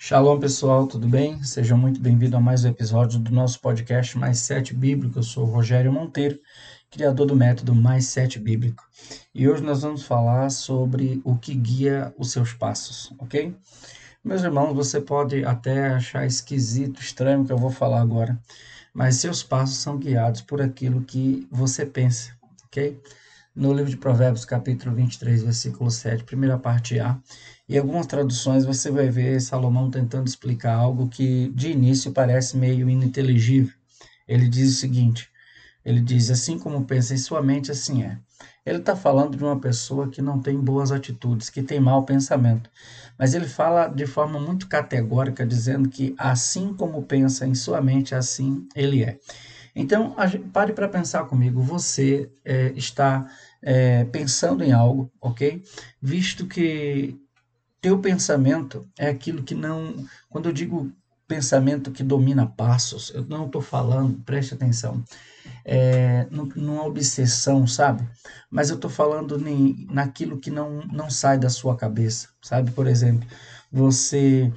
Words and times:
Shalom 0.00 0.38
pessoal, 0.38 0.86
tudo 0.86 1.08
bem? 1.08 1.42
Sejam 1.42 1.76
muito 1.76 2.00
bem-vindos 2.00 2.36
a 2.36 2.40
mais 2.40 2.64
um 2.64 2.68
episódio 2.68 3.18
do 3.18 3.32
nosso 3.32 3.60
podcast 3.60 4.16
Mais 4.16 4.38
Sete 4.38 4.72
Bíblico. 4.72 5.18
Eu 5.18 5.24
sou 5.24 5.42
o 5.42 5.50
Rogério 5.50 5.92
Monteiro, 5.92 6.38
criador 6.88 7.26
do 7.26 7.34
método 7.34 7.74
Mais 7.74 8.06
Sete 8.06 8.38
Bíblico. 8.38 8.88
E 9.34 9.48
hoje 9.48 9.60
nós 9.60 9.82
vamos 9.82 10.04
falar 10.04 10.50
sobre 10.50 11.20
o 11.24 11.36
que 11.36 11.52
guia 11.52 12.14
os 12.16 12.30
seus 12.30 12.52
passos, 12.52 13.12
ok? 13.18 13.56
Meus 14.22 14.44
irmãos, 14.44 14.72
você 14.72 15.00
pode 15.00 15.44
até 15.44 15.88
achar 15.88 16.24
esquisito, 16.24 17.00
estranho 17.00 17.42
o 17.42 17.44
que 17.44 17.52
eu 17.52 17.58
vou 17.58 17.70
falar 17.70 18.00
agora, 18.00 18.38
mas 18.94 19.16
seus 19.16 19.42
passos 19.42 19.78
são 19.78 19.98
guiados 19.98 20.40
por 20.40 20.62
aquilo 20.62 21.02
que 21.02 21.44
você 21.50 21.84
pensa, 21.84 22.32
ok? 22.66 22.96
No 23.58 23.72
livro 23.72 23.90
de 23.90 23.96
Provérbios, 23.96 24.44
capítulo 24.44 24.94
23, 24.94 25.42
versículo 25.42 25.90
7, 25.90 26.22
primeira 26.22 26.56
parte 26.56 27.00
A, 27.00 27.18
e 27.68 27.76
algumas 27.76 28.06
traduções 28.06 28.64
você 28.64 28.88
vai 28.88 29.08
ver 29.08 29.40
Salomão 29.40 29.90
tentando 29.90 30.28
explicar 30.28 30.76
algo 30.76 31.08
que 31.08 31.48
de 31.48 31.72
início 31.72 32.12
parece 32.12 32.56
meio 32.56 32.88
ininteligível. 32.88 33.74
Ele 34.28 34.48
diz 34.48 34.70
o 34.70 34.78
seguinte: 34.78 35.28
ele 35.84 36.00
diz, 36.00 36.30
assim 36.30 36.56
como 36.56 36.84
pensa 36.84 37.14
em 37.14 37.18
sua 37.18 37.42
mente, 37.42 37.72
assim 37.72 38.04
é. 38.04 38.16
Ele 38.64 38.78
está 38.78 38.94
falando 38.94 39.36
de 39.36 39.42
uma 39.42 39.58
pessoa 39.58 40.08
que 40.08 40.22
não 40.22 40.38
tem 40.38 40.56
boas 40.56 40.92
atitudes, 40.92 41.50
que 41.50 41.60
tem 41.60 41.80
mau 41.80 42.04
pensamento. 42.04 42.70
Mas 43.18 43.34
ele 43.34 43.48
fala 43.48 43.88
de 43.88 44.06
forma 44.06 44.38
muito 44.38 44.68
categórica, 44.68 45.44
dizendo 45.44 45.88
que 45.88 46.14
assim 46.16 46.72
como 46.74 47.02
pensa 47.02 47.44
em 47.44 47.56
sua 47.56 47.80
mente, 47.80 48.14
assim 48.14 48.68
ele 48.76 49.02
é. 49.02 49.18
Então, 49.78 50.16
pare 50.52 50.72
para 50.72 50.88
pensar 50.88 51.24
comigo. 51.26 51.62
Você 51.62 52.28
é, 52.44 52.72
está 52.74 53.30
é, 53.62 54.04
pensando 54.06 54.64
em 54.64 54.72
algo, 54.72 55.08
ok? 55.20 55.62
Visto 56.02 56.46
que 56.48 57.16
teu 57.80 58.00
pensamento 58.00 58.88
é 58.98 59.08
aquilo 59.08 59.44
que 59.44 59.54
não. 59.54 60.04
Quando 60.28 60.48
eu 60.48 60.52
digo 60.52 60.92
pensamento 61.28 61.92
que 61.92 62.02
domina 62.02 62.44
passos, 62.44 63.12
eu 63.14 63.24
não 63.26 63.46
estou 63.46 63.62
falando, 63.62 64.20
preste 64.24 64.54
atenção, 64.54 65.04
é, 65.64 66.26
numa 66.56 66.84
obsessão, 66.84 67.64
sabe? 67.64 68.04
Mas 68.50 68.70
eu 68.70 68.76
estou 68.76 68.90
falando 68.90 69.38
nem, 69.38 69.86
naquilo 69.90 70.40
que 70.40 70.50
não, 70.50 70.80
não 70.92 71.08
sai 71.08 71.38
da 71.38 71.50
sua 71.50 71.76
cabeça, 71.76 72.30
sabe? 72.42 72.72
Por 72.72 72.88
exemplo, 72.88 73.28
você 73.70 74.52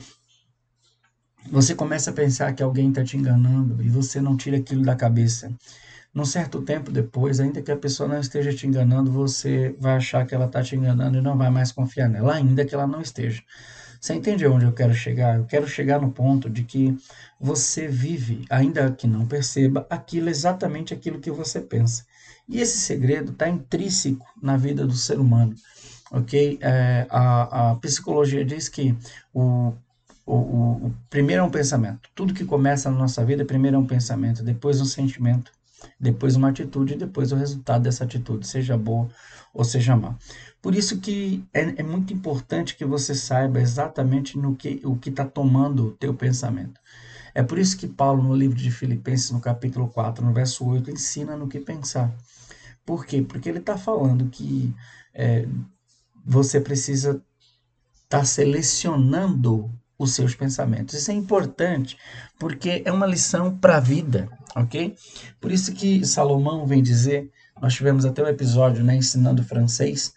você 1.50 1.76
começa 1.76 2.12
a 2.12 2.14
pensar 2.14 2.54
que 2.54 2.64
alguém 2.64 2.90
está 2.90 3.04
te 3.04 3.18
enganando 3.18 3.82
e 3.82 3.90
você 3.90 4.22
não 4.22 4.38
tira 4.38 4.58
aquilo 4.58 4.84
da 4.84 4.96
cabeça. 4.96 5.52
Num 6.14 6.26
certo 6.26 6.62
tempo 6.62 6.92
depois, 6.92 7.40
ainda 7.40 7.62
que 7.62 7.72
a 7.72 7.78
pessoa 7.78 8.08
não 8.08 8.20
esteja 8.20 8.54
te 8.54 8.68
enganando, 8.68 9.12
você 9.12 9.74
vai 9.80 9.96
achar 9.96 10.26
que 10.26 10.36
ela 10.36 10.46
está 10.46 10.62
te 10.62 10.76
enganando 10.76 11.18
e 11.18 11.22
não 11.22 11.38
vai 11.38 11.50
mais 11.50 11.72
confiar 11.72 12.10
nela, 12.10 12.36
ainda 12.36 12.66
que 12.66 12.76
ela 12.76 12.86
não 12.86 13.02
esteja. 13.02 13.42
Você 14.00 14.16
entende 14.16 14.46
onde 14.48 14.66
eu 14.66 14.74
quero 14.74 14.94
chegar? 14.94 15.38
Eu 15.38 15.46
quero 15.46 15.68
chegar 15.68 16.02
no 16.02 16.12
ponto 16.12 16.50
de 16.50 16.64
que 16.64 16.98
você 17.40 17.88
vive, 17.88 18.46
ainda 18.50 18.92
que 18.92 19.08
não 19.08 19.26
perceba, 19.26 19.86
aquilo 19.90 20.28
exatamente 20.30 20.94
aquilo 20.94 21.20
que 21.20 21.32
você 21.32 21.62
pensa. 21.62 22.04
E 22.50 22.60
esse 22.60 22.80
segredo 22.80 23.32
está 23.32 23.48
intrínseco 23.48 24.26
na 24.42 24.58
vida 24.58 24.86
do 24.86 24.96
ser 24.96 25.20
humano, 25.20 25.56
ok? 26.12 26.58
É, 26.62 27.06
a, 27.10 27.72
a 27.72 27.76
psicologia 27.76 28.44
diz 28.44 28.68
que 28.68 28.98
o 29.34 29.74
o, 30.26 30.36
o, 30.36 30.86
o, 30.88 30.96
primeiro 31.10 31.42
é 31.42 31.46
um 31.46 31.50
pensamento. 31.50 32.10
Tudo 32.16 32.34
que 32.34 32.46
começa 32.46 32.90
na 32.90 32.98
nossa 32.98 33.24
vida, 33.26 33.46
primeiro 33.46 33.78
é 33.78 33.80
um 33.80 33.86
pensamento, 33.86 34.44
depois 34.44 34.80
um 34.80 34.86
sentimento, 34.86 35.52
depois 36.00 36.36
uma 36.36 36.50
atitude 36.50 36.96
depois 36.96 37.32
o 37.32 37.36
resultado 37.36 37.84
dessa 37.84 38.04
atitude, 38.04 38.48
seja 38.48 38.78
boa 38.78 39.10
ou 39.54 39.64
seja 39.64 39.96
má. 39.96 40.16
Por 40.62 40.76
isso 40.76 41.00
que 41.00 41.44
é, 41.54 41.82
é 41.82 41.84
muito 41.84 42.14
importante 42.14 42.76
que 42.76 42.86
você 42.86 43.16
saiba 43.16 43.60
exatamente 43.60 44.38
no 44.38 44.56
que, 44.56 44.80
o 44.84 44.96
que 44.96 45.10
está 45.10 45.26
tomando 45.26 45.88
o 45.88 45.92
teu 45.92 46.14
pensamento. 46.14 46.80
É 47.34 47.42
por 47.42 47.58
isso 47.58 47.78
que 47.78 47.88
Paulo, 47.88 48.22
no 48.22 48.36
livro 48.36 48.58
de 48.58 48.70
Filipenses, 48.70 49.32
no 49.32 49.40
capítulo 49.40 49.88
4, 49.88 50.24
no 50.24 50.34
verso 50.34 50.66
8, 50.66 50.92
ensina 50.92 51.36
no 51.36 51.48
que 51.48 51.60
pensar. 51.60 52.14
Por 52.86 53.06
quê? 53.06 53.22
Porque 53.22 53.50
ele 53.50 53.60
está 53.60 53.78
falando 53.78 54.30
que 54.30 54.74
é, 55.14 55.48
você 56.26 56.60
precisa 56.60 57.22
estar 58.04 58.20
tá 58.20 58.26
selecionando 58.26 59.72
os 60.04 60.16
seus 60.16 60.36
pensamentos. 60.36 60.96
Isso 60.96 61.12
é 61.12 61.14
importante 61.14 61.98
porque 62.40 62.82
é 62.86 62.92
uma 62.92 63.06
lição 63.06 63.58
para 63.58 63.78
a 63.78 63.80
vida, 63.80 64.30
ok? 64.56 64.96
Por 65.40 65.52
isso 65.52 65.74
que 65.74 66.06
Salomão 66.06 66.66
vem 66.66 66.82
dizer, 66.82 67.30
nós 67.62 67.74
tivemos 67.74 68.06
até 68.06 68.24
um 68.24 68.28
episódio, 68.28 68.84
né, 68.84 68.96
ensinando 68.96 69.44
francês, 69.44 70.14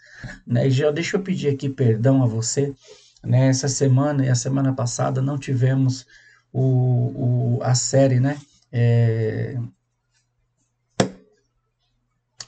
né? 0.47 0.67
E 0.69 0.71
já 0.71 0.91
deixa 0.91 1.17
eu 1.17 1.23
pedir 1.23 1.49
aqui 1.49 1.69
perdão 1.69 2.23
a 2.23 2.27
você, 2.27 2.75
né? 3.23 3.49
Essa 3.49 3.69
semana 3.69 4.25
e 4.25 4.31
a 4.31 4.35
semana 4.35 4.73
passada 4.73 5.21
não 5.21 5.39
tivemos 5.39 6.07
o, 6.53 7.59
o 7.59 7.63
a 7.63 7.75
série, 7.75 8.21
né? 8.21 8.39
É, 8.73 9.59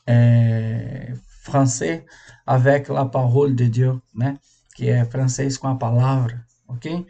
é, 0.06 1.14
français 1.42 2.04
avec 2.46 2.90
la 2.90 3.04
parole 3.04 3.54
de 3.54 3.68
Dieu, 3.68 4.02
né? 4.14 4.38
Que 4.74 4.88
é 4.88 5.04
francês 5.04 5.58
com 5.58 5.68
a 5.68 5.76
palavra, 5.76 6.44
ok? 6.68 7.06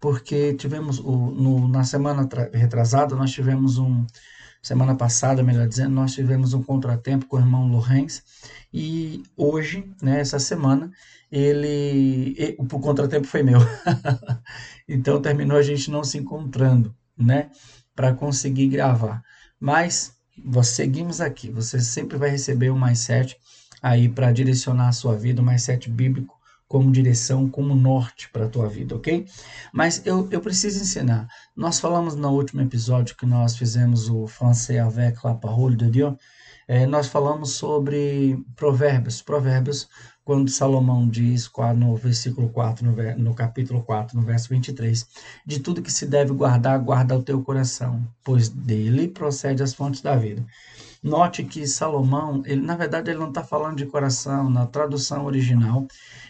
Porque 0.00 0.54
tivemos, 0.54 0.98
o, 0.98 1.12
no, 1.12 1.68
na 1.68 1.84
semana 1.84 2.28
retrasada, 2.52 3.14
nós 3.14 3.30
tivemos 3.30 3.78
um, 3.78 4.04
semana 4.62 4.94
passada, 4.94 5.42
melhor 5.42 5.66
dizendo, 5.66 5.90
nós 5.90 6.14
tivemos 6.14 6.54
um 6.54 6.62
contratempo 6.62 7.26
com 7.26 7.36
o 7.36 7.40
irmão 7.40 7.66
Lorenz, 7.68 8.22
e 8.72 9.22
hoje, 9.36 9.92
né, 10.00 10.20
essa 10.20 10.38
semana, 10.38 10.90
ele, 11.30 12.56
o 12.58 12.66
contratempo 12.66 13.26
foi 13.26 13.42
meu. 13.42 13.58
então 14.88 15.20
terminou 15.20 15.56
a 15.56 15.62
gente 15.62 15.90
não 15.90 16.04
se 16.04 16.16
encontrando, 16.18 16.94
né, 17.16 17.50
para 17.94 18.14
conseguir 18.14 18.68
gravar. 18.68 19.22
Mas 19.58 20.16
seguimos 20.64 21.20
aqui, 21.20 21.50
você 21.50 21.80
sempre 21.80 22.16
vai 22.16 22.30
receber 22.30 22.70
o 22.70 22.76
mais 22.76 23.00
sete 23.00 23.36
aí 23.82 24.08
para 24.08 24.32
direcionar 24.32 24.88
a 24.88 24.92
sua 24.92 25.16
vida, 25.16 25.42
o 25.42 25.44
mais 25.44 25.62
sete 25.62 25.90
bíblico 25.90 26.40
como 26.72 26.90
direção, 26.90 27.50
como 27.50 27.74
norte 27.74 28.30
para 28.30 28.46
a 28.46 28.48
tua 28.48 28.66
vida, 28.66 28.96
ok? 28.96 29.26
Mas 29.74 30.00
eu, 30.06 30.26
eu 30.30 30.40
preciso 30.40 30.80
ensinar. 30.80 31.28
Nós 31.54 31.78
falamos 31.78 32.16
no 32.16 32.30
último 32.30 32.62
episódio 32.62 33.14
que 33.14 33.26
nós 33.26 33.54
fizemos 33.58 34.08
o 34.08 34.26
Français 34.26 34.80
avec 34.80 35.22
la 35.22 35.34
parole 35.34 35.76
de 35.76 35.90
Dieu, 35.90 36.16
é, 36.66 36.86
nós 36.86 37.08
falamos 37.08 37.50
sobre 37.50 38.42
provérbios. 38.56 39.20
Provérbios, 39.20 39.86
quando 40.24 40.50
Salomão 40.50 41.06
diz 41.06 41.50
no 41.76 41.94
versículo 41.94 42.48
4, 42.48 42.86
no, 42.86 43.18
no 43.18 43.34
capítulo 43.34 43.82
4, 43.82 44.18
no 44.18 44.24
verso 44.24 44.48
23, 44.48 45.06
de 45.44 45.60
tudo 45.60 45.82
que 45.82 45.92
se 45.92 46.06
deve 46.06 46.32
guardar, 46.32 46.78
guarda 46.78 47.14
o 47.14 47.22
teu 47.22 47.42
coração, 47.42 48.02
pois 48.24 48.48
dele 48.48 49.08
procede 49.08 49.62
as 49.62 49.74
fontes 49.74 50.00
da 50.00 50.16
vida. 50.16 50.42
Note 51.02 51.42
que 51.42 51.66
Salomão, 51.66 52.42
ele 52.46 52.60
na 52.60 52.76
verdade 52.76 53.10
ele 53.10 53.18
não 53.18 53.28
está 53.28 53.42
falando 53.42 53.76
de 53.76 53.86
coração, 53.86 54.48
na 54.48 54.66
tradução 54.66 55.26
original, 55.26 55.86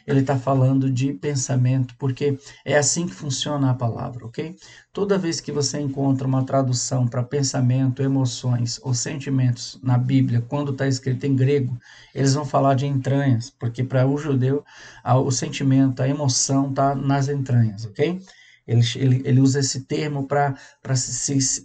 ele 0.07 0.21
está 0.21 0.39
falando 0.39 0.91
de 0.91 1.13
pensamento, 1.13 1.95
porque 1.99 2.39
é 2.65 2.77
assim 2.79 3.07
que 3.07 3.13
funciona 3.15 3.71
a 3.71 3.75
palavra, 3.75 4.25
ok? 4.25 4.57
Toda 4.91 5.19
vez 5.19 5.41
que 5.43 5.53
você 5.53 5.79
encontra 5.79 6.27
uma 6.27 6.45
tradução 6.45 7.07
para 7.07 7.23
pensamento, 7.23 8.03
emoções 8.03 8.81
ou 8.83 8.95
sentimentos 8.95 9.79
na 9.83 9.99
Bíblia, 9.99 10.41
quando 10.41 10.73
está 10.73 10.89
escrito 10.89 11.25
em 11.27 11.37
grego, 11.37 11.79
eles 12.15 12.33
vão 12.33 12.47
falar 12.47 12.75
de 12.75 12.87
entranhas, 12.87 13.51
porque 13.51 13.85
para 13.85 14.07
o 14.07 14.17
judeu 14.17 14.65
o 15.05 15.31
sentimento, 15.31 16.03
a 16.03 16.09
emoção 16.09 16.71
está 16.71 16.95
nas 16.95 17.29
entranhas, 17.29 17.85
ok? 17.85 18.21
Ele, 18.73 18.83
ele, 18.97 19.23
ele 19.25 19.41
usa 19.41 19.61
esse 19.61 19.81
termo 19.85 20.27
para 20.27 20.55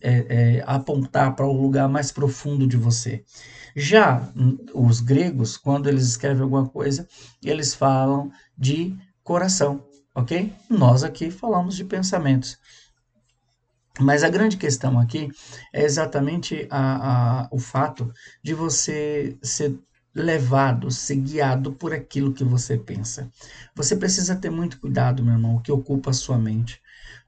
é, 0.01 0.09
é, 0.09 0.63
apontar 0.65 1.35
para 1.35 1.45
o 1.45 1.61
lugar 1.61 1.87
mais 1.87 2.11
profundo 2.11 2.67
de 2.67 2.77
você. 2.77 3.23
Já 3.75 4.27
os 4.73 4.99
gregos, 4.99 5.55
quando 5.55 5.87
eles 5.87 6.07
escrevem 6.07 6.43
alguma 6.43 6.67
coisa, 6.67 7.07
eles 7.43 7.73
falam 7.73 8.31
de 8.57 8.95
coração, 9.23 9.83
ok? 10.15 10.53
Nós 10.69 11.03
aqui 11.03 11.29
falamos 11.29 11.75
de 11.75 11.85
pensamentos. 11.85 12.57
Mas 13.99 14.23
a 14.23 14.29
grande 14.29 14.57
questão 14.57 14.99
aqui 14.99 15.29
é 15.73 15.83
exatamente 15.83 16.67
a, 16.69 17.41
a, 17.41 17.47
o 17.51 17.59
fato 17.59 18.11
de 18.43 18.53
você 18.53 19.37
ser 19.41 19.77
levado, 20.13 20.89
ser 20.89 21.17
guiado 21.17 21.71
por 21.73 21.93
aquilo 21.93 22.33
que 22.33 22.43
você 22.43 22.77
pensa. 22.77 23.29
Você 23.75 23.95
precisa 23.95 24.35
ter 24.35 24.49
muito 24.49 24.79
cuidado, 24.79 25.23
meu 25.23 25.33
irmão, 25.33 25.55
o 25.55 25.61
que 25.61 25.71
ocupa 25.71 26.09
a 26.09 26.13
sua 26.13 26.37
mente. 26.37 26.81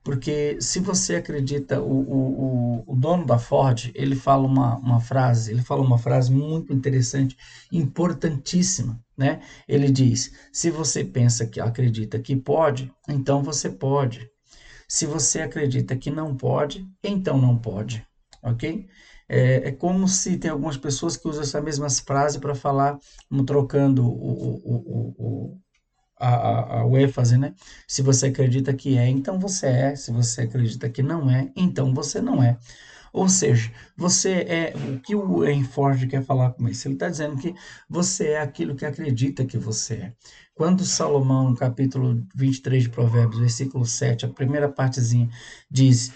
Porque 0.10 0.60
se 0.60 0.80
você 0.80 1.18
acredita, 1.18 1.80
o, 1.80 2.02
o, 2.02 2.84
o 2.88 2.96
dono 2.96 3.28
da 3.28 3.38
Ford, 3.38 3.92
ele 3.94 4.16
fala 4.16 4.48
uma, 4.48 4.76
uma 4.78 5.00
frase, 5.00 5.52
ele 5.52 5.62
fala 5.62 5.84
uma 5.84 6.00
frase 6.00 6.32
muito 6.32 6.74
interessante, 6.74 7.38
importantíssima, 7.72 9.00
né? 9.16 9.40
Ele 9.68 9.92
diz, 9.92 10.34
se 10.52 10.72
você 10.72 11.04
pensa 11.04 11.46
que 11.46 11.60
acredita 11.60 12.18
que 12.20 12.36
pode, 12.36 12.92
então 13.08 13.44
você 13.44 13.70
pode. 13.70 14.28
Se 14.88 15.06
você 15.06 15.42
acredita 15.42 15.96
que 15.96 16.10
não 16.10 16.36
pode, 16.36 16.90
então 17.04 17.40
não 17.40 17.56
pode, 17.56 18.04
ok? 18.42 18.88
É, 19.30 19.68
é 19.68 19.72
como 19.72 20.08
se 20.08 20.38
tem 20.38 20.50
algumas 20.50 20.76
pessoas 20.76 21.16
que 21.16 21.28
usam 21.28 21.44
essa 21.44 21.62
mesma 21.62 21.88
frase 21.88 22.40
para 22.40 22.56
falar, 22.56 22.98
trocando 23.46 24.08
o, 24.08 24.10
o, 24.10 25.14
o, 25.20 25.60
a, 26.20 26.82
a, 26.82 27.02
ênfase, 27.02 27.38
né? 27.38 27.54
Se 27.88 28.02
você 28.02 28.28
acredita 28.28 28.74
que 28.74 28.98
é, 28.98 29.08
então 29.08 29.40
você 29.40 29.68
é. 29.68 29.96
Se 29.96 30.12
você 30.12 30.42
acredita 30.42 30.90
que 30.90 31.02
não 31.02 31.30
é, 31.30 31.50
então 31.56 31.94
você 31.94 32.22
não 32.22 32.44
é. 32.44 32.58
Ou 33.12 33.28
seja, 33.28 33.72
você 33.98 34.46
é 34.48 34.74
o 34.76 35.00
que 35.00 35.16
o 35.16 35.48
Enforge 35.50 36.08
quer 36.08 36.24
falar 36.24 36.52
com 36.52 36.68
isso. 36.68 36.88
Ele 36.88 36.96
está 36.96 37.10
dizendo 37.10 37.38
que 37.38 37.56
você 37.90 38.30
é 38.30 38.42
aquilo 38.42 38.76
que 38.76 38.86
acredita 38.86 39.46
que 39.46 39.58
você 39.58 39.94
é. 39.96 40.14
Quando 40.54 40.86
Salomão, 40.86 41.50
no 41.50 41.56
capítulo 41.56 42.24
23 42.36 42.84
de 42.84 42.90
Provérbios, 42.90 43.40
versículo 43.40 43.86
7, 43.86 44.26
a 44.26 44.30
primeira 44.30 44.70
partezinha, 44.70 45.30
diz: 45.72 46.12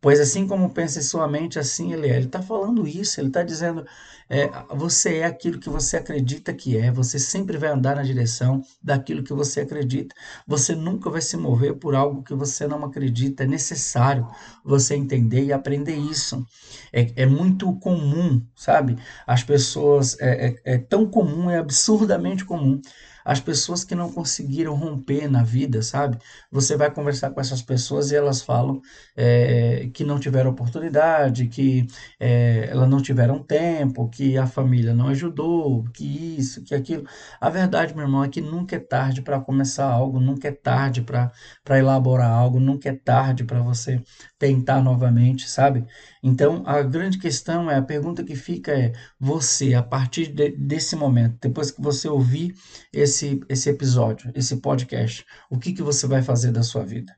Pois 0.00 0.18
assim 0.18 0.46
como 0.46 0.70
pensa 0.70 0.98
em 0.98 1.02
sua 1.02 1.28
mente, 1.28 1.58
assim 1.58 1.92
ele 1.92 2.08
é. 2.08 2.16
Ele 2.16 2.26
está 2.26 2.40
falando 2.42 2.86
isso, 2.88 3.20
ele 3.20 3.28
está 3.28 3.42
dizendo: 3.42 3.84
é, 4.30 4.48
você 4.74 5.18
é 5.18 5.24
aquilo 5.26 5.58
que 5.60 5.68
você 5.68 5.98
acredita 5.98 6.54
que 6.54 6.76
é, 6.76 6.90
você 6.90 7.18
sempre 7.18 7.58
vai 7.58 7.68
andar 7.70 7.96
na 7.96 8.02
direção 8.02 8.62
daquilo 8.82 9.22
que 9.22 9.32
você 9.34 9.60
acredita. 9.60 10.14
Você 10.46 10.74
nunca 10.74 11.10
vai 11.10 11.20
se 11.20 11.36
mover 11.36 11.74
por 11.74 11.94
algo 11.94 12.22
que 12.22 12.34
você 12.34 12.66
não 12.66 12.82
acredita. 12.84 13.44
É 13.44 13.46
necessário 13.46 14.26
você 14.64 14.94
entender 14.94 15.44
e 15.44 15.52
aprender 15.52 15.96
isso. 15.96 16.46
É, 16.92 17.22
é 17.22 17.26
muito 17.26 17.70
comum, 17.78 18.42
sabe? 18.56 18.96
As 19.26 19.42
pessoas. 19.42 20.16
É, 20.18 20.46
é, 20.64 20.74
é 20.74 20.78
tão 20.78 21.06
comum, 21.06 21.50
é 21.50 21.58
absurdamente 21.58 22.44
comum 22.44 22.80
as 23.24 23.40
pessoas 23.40 23.84
que 23.84 23.94
não 23.94 24.12
conseguiram 24.12 24.74
romper 24.74 25.28
na 25.30 25.42
vida, 25.42 25.82
sabe? 25.82 26.18
Você 26.50 26.76
vai 26.76 26.90
conversar 26.92 27.30
com 27.30 27.40
essas 27.40 27.62
pessoas 27.62 28.10
e 28.10 28.16
elas 28.16 28.42
falam 28.42 28.80
é, 29.16 29.88
que 29.94 30.04
não 30.04 30.18
tiveram 30.18 30.50
oportunidade, 30.50 31.46
que 31.48 31.86
é, 32.18 32.68
elas 32.70 32.88
não 32.88 33.00
tiveram 33.02 33.42
tempo, 33.42 34.08
que 34.08 34.36
a 34.38 34.46
família 34.46 34.94
não 34.94 35.08
ajudou, 35.08 35.84
que 35.92 36.04
isso, 36.38 36.62
que 36.64 36.74
aquilo. 36.74 37.04
A 37.40 37.48
verdade, 37.50 37.94
meu 37.94 38.04
irmão, 38.04 38.24
é 38.24 38.28
que 38.28 38.40
nunca 38.40 38.76
é 38.76 38.78
tarde 38.78 39.22
para 39.22 39.40
começar 39.40 39.84
algo, 39.90 40.20
nunca 40.20 40.48
é 40.48 40.52
tarde 40.52 41.02
para 41.02 41.30
elaborar 41.78 42.30
algo, 42.30 42.58
nunca 42.60 42.88
é 42.88 42.92
tarde 42.92 43.44
para 43.44 43.60
você 43.62 44.02
tentar 44.38 44.80
novamente, 44.82 45.48
sabe? 45.48 45.84
Então, 46.22 46.62
a 46.66 46.82
grande 46.82 47.18
questão 47.18 47.70
é, 47.70 47.76
a 47.76 47.82
pergunta 47.82 48.22
que 48.22 48.36
fica 48.36 48.72
é, 48.72 48.92
você, 49.18 49.74
a 49.74 49.82
partir 49.82 50.26
de, 50.28 50.50
desse 50.50 50.94
momento, 50.94 51.38
depois 51.40 51.70
que 51.70 51.80
você 51.80 52.08
ouvir 52.08 52.54
esse, 52.92 53.40
esse 53.48 53.70
episódio, 53.70 54.30
esse 54.34 54.56
podcast, 54.56 55.24
o 55.48 55.58
que, 55.58 55.72
que 55.72 55.82
você 55.82 56.06
vai 56.06 56.22
fazer 56.22 56.52
da 56.52 56.62
sua 56.62 56.84
vida? 56.84 57.14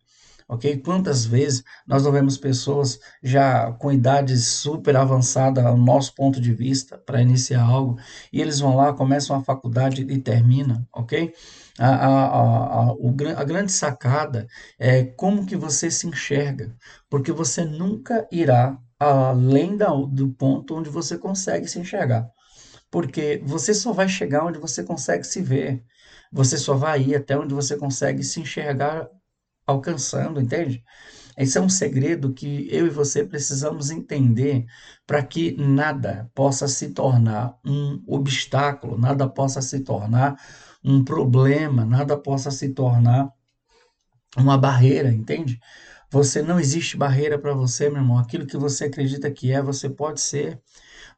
Ok? 0.49 0.79
Quantas 0.79 1.25
vezes 1.25 1.65
nós 1.87 2.05
não 2.05 2.13
vemos 2.13 2.37
pessoas 2.37 2.99
já 3.23 3.73
com 3.73 3.91
idade 3.91 4.37
super 4.37 4.97
avançada 4.97 5.67
ao 5.67 5.77
nosso 5.77 6.15
ponto 6.15 6.41
de 6.41 6.53
vista 6.53 6.99
para 6.99 7.23
iniciar 7.23 7.63
algo 7.63 7.99
e 8.33 8.41
eles 8.41 8.61
vão 8.61 8.77
lá, 8.77 8.93
começam 8.93 9.35
a 9.35 9.43
faculdade 9.43 10.03
e 10.03 10.19
terminam, 10.19 10.87
ok? 10.93 11.33
A, 11.79 11.89
a, 11.89 12.27
a, 12.27 12.91
a, 12.91 13.41
a 13.41 13.45
grande 13.45 13.73
sacada 13.73 14.47
é 14.79 15.05
como 15.05 15.47
que 15.47 15.57
você 15.57 15.91
se 15.91 16.07
enxerga, 16.07 16.77
porque 17.09 17.33
você 17.33 17.65
nunca 17.65 18.29
irá 18.31 18.79
além 19.03 19.77
da, 19.77 19.89
do 19.89 20.33
ponto 20.35 20.77
onde 20.77 20.89
você 20.89 21.19
consegue 21.19 21.67
se 21.67 21.79
enxergar. 21.79 22.29
Porque 22.91 23.43
você 23.45 23.75
só 23.75 23.93
vai 23.93 24.09
chegar 24.09 24.45
onde 24.45 24.59
você 24.59 24.85
consegue 24.85 25.25
se 25.25 25.43
ver. 25.43 25.83
Você 26.33 26.59
só 26.59 26.75
vai 26.75 27.03
ir 27.03 27.17
até 27.17 27.37
onde 27.39 27.55
você 27.55 27.77
consegue 27.77 28.23
se 28.23 28.41
enxergar 28.41 29.09
alcançando, 29.67 30.41
entende? 30.41 30.83
Esse 31.37 31.59
é 31.59 31.61
um 31.61 31.69
segredo 31.69 32.33
que 32.35 32.69
eu 32.71 32.87
e 32.87 32.91
você 32.91 33.25
precisamos 33.25 33.91
entender 33.91 34.67
para 35.07 35.23
que 35.23 35.57
nada 35.57 36.31
possa 36.35 36.69
se 36.69 36.91
tornar 36.91 37.57
um 37.65 38.03
obstáculo, 38.07 38.99
nada 38.99 39.29
possa 39.29 39.63
se 39.63 39.81
tornar 39.81 40.37
um 40.85 41.03
problema, 41.05 41.85
nada 41.85 42.17
possa 42.17 42.51
se 42.51 42.69
tornar 42.71 43.31
uma 44.37 44.59
barreira, 44.59 45.13
entende? 45.13 45.59
Você 46.13 46.43
não 46.43 46.61
existe 46.61 46.95
barreira 46.95 47.39
para 47.39 47.55
você, 47.55 47.89
meu 47.89 48.03
irmão. 48.03 48.19
Aquilo 48.19 48.45
que 48.45 48.59
você 48.59 48.85
acredita 48.85 49.31
que 49.31 49.51
é, 49.51 49.63
você 49.63 49.89
pode 49.89 50.21
ser. 50.21 50.61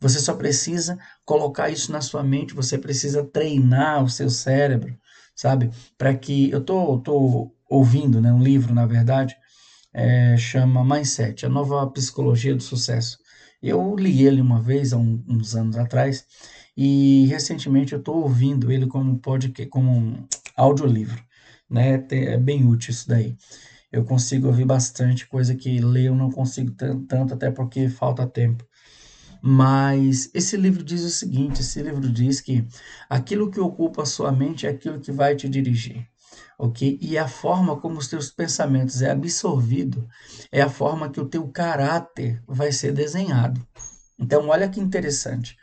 Você 0.01 0.21
só 0.21 0.35
precisa 0.35 0.97
colocar 1.25 1.69
isso 1.69 1.91
na 1.91 2.01
sua 2.01 2.23
mente, 2.23 2.55
você 2.55 2.79
precisa 2.79 3.25
treinar 3.25 4.05
o 4.05 4.09
seu 4.09 4.31
cérebro, 4.31 4.97
sabe? 5.35 5.71
Para 5.99 6.15
que 6.15 6.49
eu 6.51 6.61
tô, 6.61 6.99
tô 6.99 7.53
ouvindo, 7.69 8.21
né, 8.21 8.33
um 8.33 8.43
livro, 8.43 8.73
na 8.73 8.87
verdade, 8.87 9.37
é, 9.93 10.37
chama 10.37 10.85
Mindset, 10.85 11.45
a 11.45 11.49
nova 11.49 11.87
psicologia 11.91 12.55
do 12.55 12.63
sucesso. 12.63 13.19
Eu 13.61 13.97
li 13.97 14.25
ele 14.25 14.41
uma 14.41 14.61
vez 14.61 14.93
há 14.93 14.97
um, 14.97 15.25
uns 15.29 15.57
anos 15.57 15.77
atrás 15.77 16.25
e 16.77 17.27
recentemente 17.27 17.95
eu 17.95 17.99
estou 17.99 18.23
ouvindo 18.23 18.71
ele 18.71 18.87
como 18.87 19.19
podcast, 19.19 19.71
como 19.71 19.91
um 19.91 20.25
audiolivro, 20.57 21.21
né? 21.69 22.05
É 22.11 22.37
bem 22.39 22.65
útil 22.67 22.91
isso 22.93 23.09
daí 23.09 23.37
eu 23.95 24.05
consigo 24.05 24.49
ouvir 24.49 24.65
bastante 24.65 25.27
coisa 25.27 25.55
que 25.55 25.79
ler 25.81 26.07
eu 26.07 26.15
não 26.15 26.31
consigo 26.31 26.73
tanto, 26.73 27.35
até 27.35 27.51
porque 27.51 27.89
falta 27.89 28.27
tempo. 28.27 28.67
Mas 29.41 30.31
esse 30.35 30.57
livro 30.57 30.83
diz 30.83 31.03
o 31.05 31.11
seguinte: 31.11 31.61
esse 31.61 31.81
livro 31.81 32.11
diz 32.11 32.41
que 32.41 32.67
aquilo 33.09 33.51
que 33.51 33.61
ocupa 33.61 34.03
a 34.03 34.07
sua 34.07 34.33
mente 34.33 34.67
é 34.67 34.71
aquilo 34.71 35.01
que 35.01 35.13
vai 35.13 35.37
te 35.37 35.49
dirigir. 35.49 36.07
Ok? 36.59 36.99
E 37.01 37.17
a 37.17 37.29
forma 37.29 37.77
como 37.81 37.99
os 37.99 38.09
teus 38.09 38.31
pensamentos 38.31 39.03
é 39.03 39.11
absorvido 39.11 40.09
é 40.51 40.61
a 40.61 40.69
forma 40.69 41.11
que 41.11 41.21
o 41.21 41.29
teu 41.29 41.47
caráter 41.49 42.43
vai 42.47 42.73
ser 42.73 42.93
desenhado. 42.93 43.65
Então, 44.19 44.49
olha 44.49 44.69
que 44.69 44.81
interessante. 44.81 45.57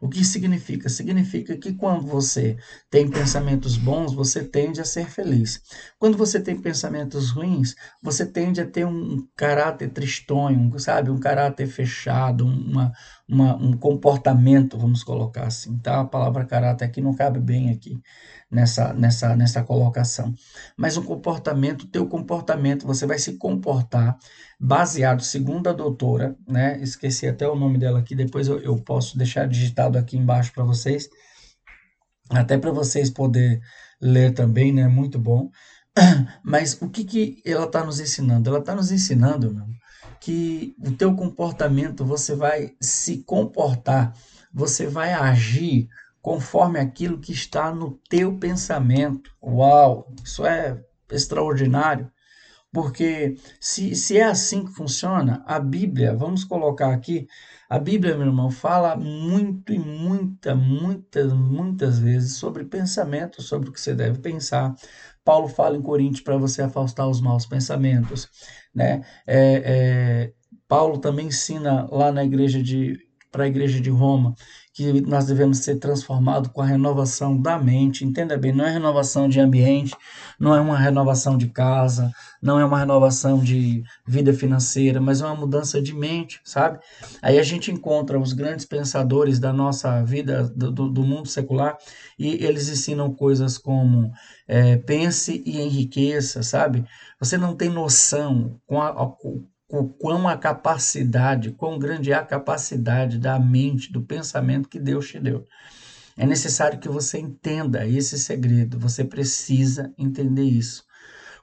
O 0.00 0.08
que 0.08 0.24
significa? 0.24 0.88
Significa 0.88 1.56
que 1.56 1.72
quando 1.74 2.06
você 2.06 2.56
tem 2.90 3.08
pensamentos 3.08 3.76
bons, 3.76 4.12
você 4.14 4.42
tende 4.44 4.80
a 4.80 4.84
ser 4.84 5.08
feliz. 5.10 5.60
Quando 5.98 6.16
você 6.16 6.40
tem 6.40 6.60
pensamentos 6.60 7.30
ruins, 7.30 7.74
você 8.02 8.26
tende 8.26 8.60
a 8.60 8.66
ter 8.66 8.86
um 8.86 9.26
caráter 9.36 9.90
tristonho, 9.90 10.78
sabe? 10.78 11.10
Um 11.10 11.18
caráter 11.18 11.66
fechado, 11.66 12.46
uma, 12.46 12.92
uma, 13.28 13.56
um 13.56 13.72
comportamento, 13.76 14.78
vamos 14.78 15.02
colocar 15.02 15.46
assim, 15.46 15.78
tá? 15.78 16.00
A 16.00 16.04
palavra 16.04 16.44
caráter 16.44 16.84
aqui 16.84 17.00
não 17.00 17.14
cabe 17.14 17.40
bem 17.40 17.70
aqui 17.70 18.00
nessa, 18.54 18.92
nessa, 18.94 19.34
nessa 19.36 19.62
colocação. 19.64 20.32
Mas 20.76 20.96
um 20.96 21.02
comportamento, 21.02 21.88
teu 21.88 22.06
comportamento, 22.06 22.86
você 22.86 23.04
vai 23.04 23.18
se 23.18 23.36
comportar 23.36 24.16
baseado, 24.58 25.22
segundo 25.22 25.68
a 25.68 25.72
doutora, 25.72 26.36
né? 26.46 26.80
Esqueci 26.80 27.26
até 27.26 27.48
o 27.48 27.56
nome 27.56 27.78
dela 27.78 27.98
aqui, 27.98 28.14
depois 28.14 28.46
eu, 28.46 28.60
eu 28.60 28.76
posso 28.76 29.18
deixar 29.18 29.48
digitado 29.48 29.98
aqui 29.98 30.16
embaixo 30.16 30.52
para 30.52 30.62
vocês, 30.64 31.08
até 32.30 32.56
para 32.56 32.70
vocês 32.70 33.10
poder 33.10 33.60
ler 34.00 34.32
também, 34.32 34.72
né? 34.72 34.86
Muito 34.86 35.18
bom. 35.18 35.50
Mas 36.42 36.80
o 36.80 36.88
que, 36.88 37.04
que 37.04 37.42
ela 37.44 37.66
está 37.66 37.84
nos 37.84 37.98
ensinando? 37.98 38.48
Ela 38.48 38.60
está 38.60 38.74
nos 38.74 38.92
ensinando, 38.92 39.52
meu, 39.52 39.66
que 40.20 40.74
o 40.78 40.92
teu 40.92 41.14
comportamento, 41.14 42.04
você 42.04 42.34
vai 42.36 42.72
se 42.80 43.18
comportar, 43.24 44.14
você 44.52 44.86
vai 44.86 45.12
agir 45.12 45.88
conforme 46.24 46.80
aquilo 46.80 47.20
que 47.20 47.32
está 47.32 47.70
no 47.70 48.00
teu 48.08 48.38
pensamento. 48.38 49.30
Uau, 49.42 50.10
isso 50.24 50.46
é 50.46 50.82
extraordinário. 51.12 52.10
Porque 52.72 53.36
se, 53.60 53.94
se 53.94 54.16
é 54.16 54.24
assim 54.24 54.64
que 54.64 54.72
funciona, 54.72 55.44
a 55.46 55.60
Bíblia, 55.60 56.16
vamos 56.16 56.42
colocar 56.42 56.94
aqui, 56.94 57.26
a 57.68 57.78
Bíblia, 57.78 58.16
meu 58.16 58.28
irmão, 58.28 58.50
fala 58.50 58.96
muito 58.96 59.70
e 59.70 59.78
muita, 59.78 60.54
muitas, 60.54 61.30
muitas 61.34 61.98
vezes 61.98 62.36
sobre 62.38 62.64
pensamento, 62.64 63.42
sobre 63.42 63.68
o 63.68 63.72
que 63.72 63.80
você 63.80 63.94
deve 63.94 64.18
pensar. 64.18 64.74
Paulo 65.22 65.46
fala 65.46 65.76
em 65.76 65.82
Coríntios 65.82 66.22
para 66.22 66.38
você 66.38 66.62
afastar 66.62 67.06
os 67.06 67.20
maus 67.20 67.44
pensamentos, 67.44 68.30
né? 68.74 69.02
É, 69.26 69.62
é, 70.26 70.32
Paulo 70.66 70.98
também 70.98 71.26
ensina 71.26 71.86
lá 71.92 72.10
na 72.10 72.24
igreja 72.24 72.62
de 72.62 72.98
para 73.30 73.44
a 73.44 73.48
igreja 73.48 73.80
de 73.80 73.90
Roma 73.90 74.34
que 74.74 75.00
nós 75.02 75.26
devemos 75.26 75.58
ser 75.58 75.76
transformados 75.76 76.50
com 76.50 76.60
a 76.60 76.66
renovação 76.66 77.40
da 77.40 77.56
mente. 77.56 78.04
Entenda 78.04 78.36
bem, 78.36 78.52
não 78.52 78.66
é 78.66 78.72
renovação 78.72 79.28
de 79.28 79.38
ambiente, 79.38 79.94
não 80.38 80.52
é 80.52 80.60
uma 80.60 80.76
renovação 80.76 81.38
de 81.38 81.48
casa, 81.48 82.10
não 82.42 82.58
é 82.58 82.64
uma 82.64 82.80
renovação 82.80 83.38
de 83.38 83.84
vida 84.04 84.34
financeira, 84.34 85.00
mas 85.00 85.20
é 85.20 85.26
uma 85.26 85.36
mudança 85.36 85.80
de 85.80 85.94
mente, 85.94 86.40
sabe? 86.44 86.80
Aí 87.22 87.38
a 87.38 87.42
gente 87.44 87.70
encontra 87.70 88.18
os 88.18 88.32
grandes 88.32 88.64
pensadores 88.64 89.38
da 89.38 89.52
nossa 89.52 90.02
vida, 90.02 90.42
do, 90.42 90.72
do 90.90 91.04
mundo 91.04 91.28
secular, 91.28 91.78
e 92.18 92.44
eles 92.44 92.68
ensinam 92.68 93.14
coisas 93.14 93.56
como 93.56 94.10
é, 94.48 94.76
pense 94.76 95.40
e 95.46 95.60
enriqueça, 95.60 96.42
sabe? 96.42 96.84
Você 97.20 97.38
não 97.38 97.54
tem 97.54 97.68
noção 97.68 98.60
com 98.66 98.82
a, 98.82 99.14
o 99.78 99.88
quão 99.88 100.28
a 100.28 100.36
capacidade, 100.36 101.50
quão 101.52 101.78
grande 101.78 102.12
é 102.12 102.14
a 102.14 102.24
capacidade 102.24 103.18
da 103.18 103.38
mente, 103.38 103.92
do 103.92 104.02
pensamento 104.02 104.68
que 104.68 104.78
Deus 104.78 105.08
te 105.08 105.18
deu. 105.18 105.44
É 106.16 106.24
necessário 106.24 106.78
que 106.78 106.88
você 106.88 107.18
entenda 107.18 107.86
esse 107.86 108.18
segredo, 108.18 108.78
você 108.78 109.04
precisa 109.04 109.92
entender 109.98 110.44
isso. 110.44 110.84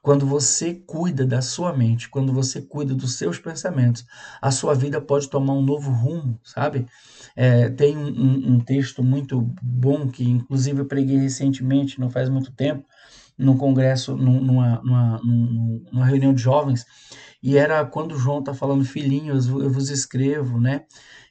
Quando 0.02 0.26
você 0.26 0.74
cuida 0.74 1.26
da 1.26 1.42
sua 1.42 1.74
mente, 1.74 2.10
quando 2.10 2.34
você 2.34 2.60
cuida 2.62 2.96
dos 2.96 3.16
seus 3.16 3.38
pensamentos, 3.38 4.04
a 4.42 4.50
sua 4.50 4.74
vida 4.74 5.00
pode 5.00 5.30
tomar 5.30 5.54
um 5.54 5.62
novo 5.62 5.92
rumo, 5.92 6.40
sabe? 6.44 6.88
É, 7.36 7.70
tem 7.70 7.96
um, 7.96 8.54
um, 8.54 8.60
texto 8.60 9.04
muito 9.04 9.54
bom 9.62 10.08
que, 10.08 10.24
inclusive, 10.24 10.80
eu 10.80 10.86
preguei 10.86 11.18
recentemente, 11.18 12.00
não 12.00 12.10
faz 12.10 12.30
muito 12.30 12.52
tempo, 12.52 12.86
num 13.38 13.58
congresso, 13.58 14.16
numa, 14.16 14.82
numa, 14.84 15.22
numa 15.24 16.06
reunião 16.06 16.34
de 16.34 16.42
jovens, 16.42 16.86
e 17.42 17.58
era 17.58 17.86
quando 17.86 18.14
o 18.14 18.20
João 18.20 18.40
está 18.40 18.54
falando, 18.54 18.86
filhinho, 18.86 19.34
eu 19.34 19.70
vos 19.70 19.90
escrevo, 19.90 20.60
né? 20.60 20.86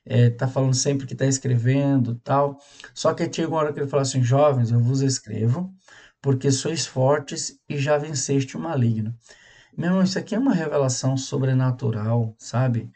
É, 0.04 0.30
tá 0.30 0.48
falando 0.48 0.74
sempre 0.74 1.06
que 1.06 1.12
está 1.12 1.26
escrevendo 1.26 2.16
tal. 2.24 2.58
Só 2.94 3.14
que 3.14 3.30
chega 3.32 3.48
uma 3.48 3.58
hora 3.58 3.72
que 3.72 3.78
ele 3.80 3.88
fala 3.88 4.02
assim, 4.02 4.22
jovens, 4.22 4.70
eu 4.72 4.80
vos 4.80 5.02
escrevo, 5.02 5.72
porque 6.20 6.50
sois 6.50 6.86
fortes 6.86 7.58
e 7.68 7.78
já 7.78 7.96
venceste 7.98 8.56
o 8.56 8.60
maligno. 8.60 9.14
Meu 9.76 9.88
irmão, 9.90 10.02
isso 10.02 10.18
aqui 10.18 10.34
é 10.34 10.38
uma 10.38 10.54
revelação 10.54 11.16
sobrenatural, 11.16 12.34
sabe? 12.38 12.90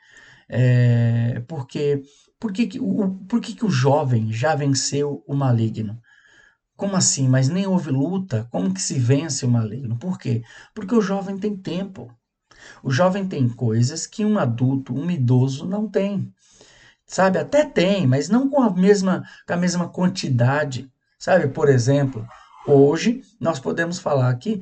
É, 0.48 1.40
porque 1.48 2.02
por 2.38 2.52
que, 2.52 2.66
que, 2.66 2.80
o, 2.80 3.10
por 3.28 3.40
que, 3.40 3.54
que 3.54 3.64
o 3.64 3.70
jovem 3.70 4.32
já 4.32 4.54
venceu 4.54 5.24
o 5.26 5.34
maligno? 5.34 6.00
Como 6.84 6.96
assim? 6.96 7.26
Mas 7.26 7.48
nem 7.48 7.66
houve 7.66 7.90
luta? 7.90 8.46
Como 8.50 8.74
que 8.74 8.82
se 8.82 8.98
vence 8.98 9.46
o 9.46 9.50
maligno? 9.50 9.96
Por 9.96 10.18
quê? 10.18 10.42
Porque 10.74 10.94
o 10.94 11.00
jovem 11.00 11.38
tem 11.38 11.56
tempo. 11.56 12.14
O 12.82 12.90
jovem 12.90 13.26
tem 13.26 13.48
coisas 13.48 14.06
que 14.06 14.22
um 14.22 14.38
adulto, 14.38 14.94
um 14.94 15.10
idoso 15.10 15.66
não 15.66 15.88
tem. 15.88 16.30
Sabe? 17.06 17.38
Até 17.38 17.64
tem, 17.64 18.06
mas 18.06 18.28
não 18.28 18.50
com 18.50 18.60
a 18.60 18.70
mesma, 18.70 19.24
com 19.46 19.54
a 19.54 19.56
mesma 19.56 19.88
quantidade. 19.88 20.86
Sabe? 21.18 21.48
Por 21.48 21.70
exemplo, 21.70 22.28
Hoje, 22.66 23.20
nós 23.38 23.60
podemos 23.60 23.98
falar 23.98 24.34
que 24.36 24.60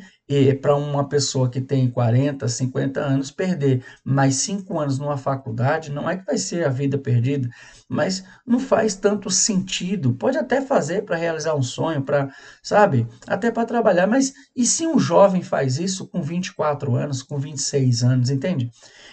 para 0.60 0.74
uma 0.74 1.08
pessoa 1.08 1.48
que 1.48 1.60
tem 1.60 1.88
40, 1.88 2.48
50 2.48 2.98
anos, 3.00 3.30
perder 3.30 3.84
mais 4.04 4.36
5 4.36 4.78
anos 4.78 4.98
numa 4.98 5.16
faculdade, 5.16 5.92
não 5.92 6.08
é 6.08 6.16
que 6.16 6.24
vai 6.24 6.38
ser 6.38 6.66
a 6.66 6.70
vida 6.70 6.98
perdida, 6.98 7.48
mas 7.88 8.24
não 8.46 8.58
faz 8.58 8.96
tanto 8.96 9.30
sentido. 9.30 10.14
Pode 10.14 10.38
até 10.38 10.60
fazer 10.62 11.02
para 11.02 11.16
realizar 11.16 11.54
um 11.54 11.62
sonho, 11.62 12.02
para, 12.02 12.34
sabe, 12.62 13.06
até 13.26 13.50
para 13.50 13.66
trabalhar, 13.66 14.06
mas 14.06 14.32
e 14.56 14.64
se 14.64 14.86
um 14.86 14.98
jovem 14.98 15.42
faz 15.42 15.78
isso 15.78 16.08
com 16.08 16.22
24 16.22 16.96
anos, 16.96 17.22
com 17.22 17.38
26 17.38 18.02
anos, 18.02 18.30
entende? 18.30 18.70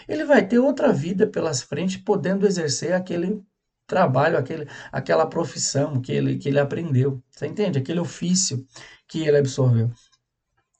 Ele 0.08 0.24
vai 0.24 0.48
ter 0.48 0.58
outra 0.58 0.91
vida 0.91 1.27
pelas 1.27 1.62
frentes, 1.62 1.98
podendo 1.98 2.48
exercer 2.48 2.93
aquele 2.93 3.43
trabalho, 3.89 4.38
aquele, 4.38 4.67
aquela 4.91 5.25
profissão 5.25 6.00
que 6.00 6.12
ele, 6.12 6.38
que 6.38 6.48
ele 6.48 6.60
aprendeu. 6.60 7.22
Você 7.31 7.48
entende? 7.48 7.79
Aquele 7.79 8.00
ofício 8.00 8.65
que 9.08 9.22
ele 9.27 9.38
absorveu. 9.38 9.91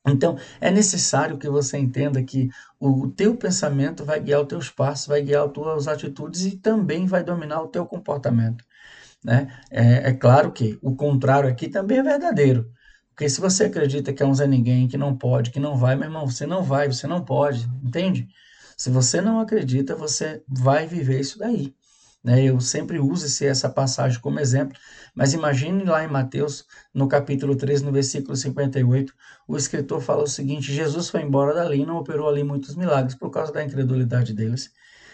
Então, 0.08 0.38
é 0.62 0.72
necessário 0.72 1.38
que 1.38 1.50
você 1.50 1.78
entenda 1.78 2.24
que 2.24 2.50
o 2.80 3.10
teu 3.10 3.36
pensamento 3.36 4.06
vai 4.06 4.20
guiar 4.20 4.42
os 4.42 4.48
teus 4.48 4.70
passos, 4.70 5.08
vai 5.08 5.22
guiar 5.22 5.46
as 5.46 5.52
tuas 5.52 5.88
atitudes 5.88 6.46
e 6.46 6.58
também 6.58 7.06
vai 7.06 7.24
dominar 7.24 7.62
o 7.62 7.68
teu 7.68 7.86
comportamento. 7.86 8.64
Né? 9.24 9.48
É, 9.70 10.10
é 10.10 10.14
claro 10.14 10.52
que 10.52 10.80
o 10.82 10.96
contrário 10.96 11.50
aqui 11.50 11.68
também 11.68 12.00
é 12.00 12.04
verdadeiro. 12.04 12.72
Porque 13.10 13.30
se 13.30 13.42
você 13.42 13.66
acredita 13.66 14.14
que 14.14 14.24
é 14.24 14.26
um 14.26 14.34
Zé 14.34 14.48
Ninguém, 14.48 14.88
que 14.88 14.98
não 14.98 15.18
pode, 15.18 15.52
que 15.52 15.60
não 15.60 15.76
vai, 15.76 15.96
meu 15.96 16.06
irmão, 16.06 16.26
você 16.26 16.46
não 16.48 16.64
vai, 16.64 16.88
você 16.88 17.06
não 17.06 17.24
pode, 17.24 17.68
entende? 17.84 18.30
Se 18.78 18.90
você 18.90 19.20
não 19.20 19.42
acredita, 19.42 19.94
você 19.94 20.42
vai 20.48 20.88
viver 20.88 21.20
isso 21.20 21.38
daí. 21.38 21.76
Né? 22.24 22.44
Eu 22.44 22.60
sempre 22.60 23.00
uso 23.00 23.26
esse, 23.26 23.46
essa 23.46 23.70
passagem 23.70 24.20
como 24.20 24.40
exemplo, 24.40 24.78
mas 25.16 25.34
imagine 25.34 25.84
lá 25.86 26.04
em 26.04 26.08
Mateus, 26.08 26.66
no 26.94 27.08
capítulo 27.08 27.56
3, 27.56 27.82
no 27.82 27.92
versículo 27.92 28.36
58, 28.36 29.14
o 29.48 29.56
escritor 29.56 30.02
fala 30.02 30.24
o 30.24 30.28
seguinte: 30.28 30.74
Jesus 30.74 31.10
foi 31.10 31.22
embora 31.22 31.54
dali 31.54 31.82
e 31.82 31.86
não 31.86 31.98
operou 31.98 32.28
ali 32.30 32.44
muitos 32.44 32.76
milagres 32.76 33.16
por 33.16 33.30
causa 33.30 33.52
da 33.54 33.64
incredulidade 33.64 34.34
deles. 34.34 34.72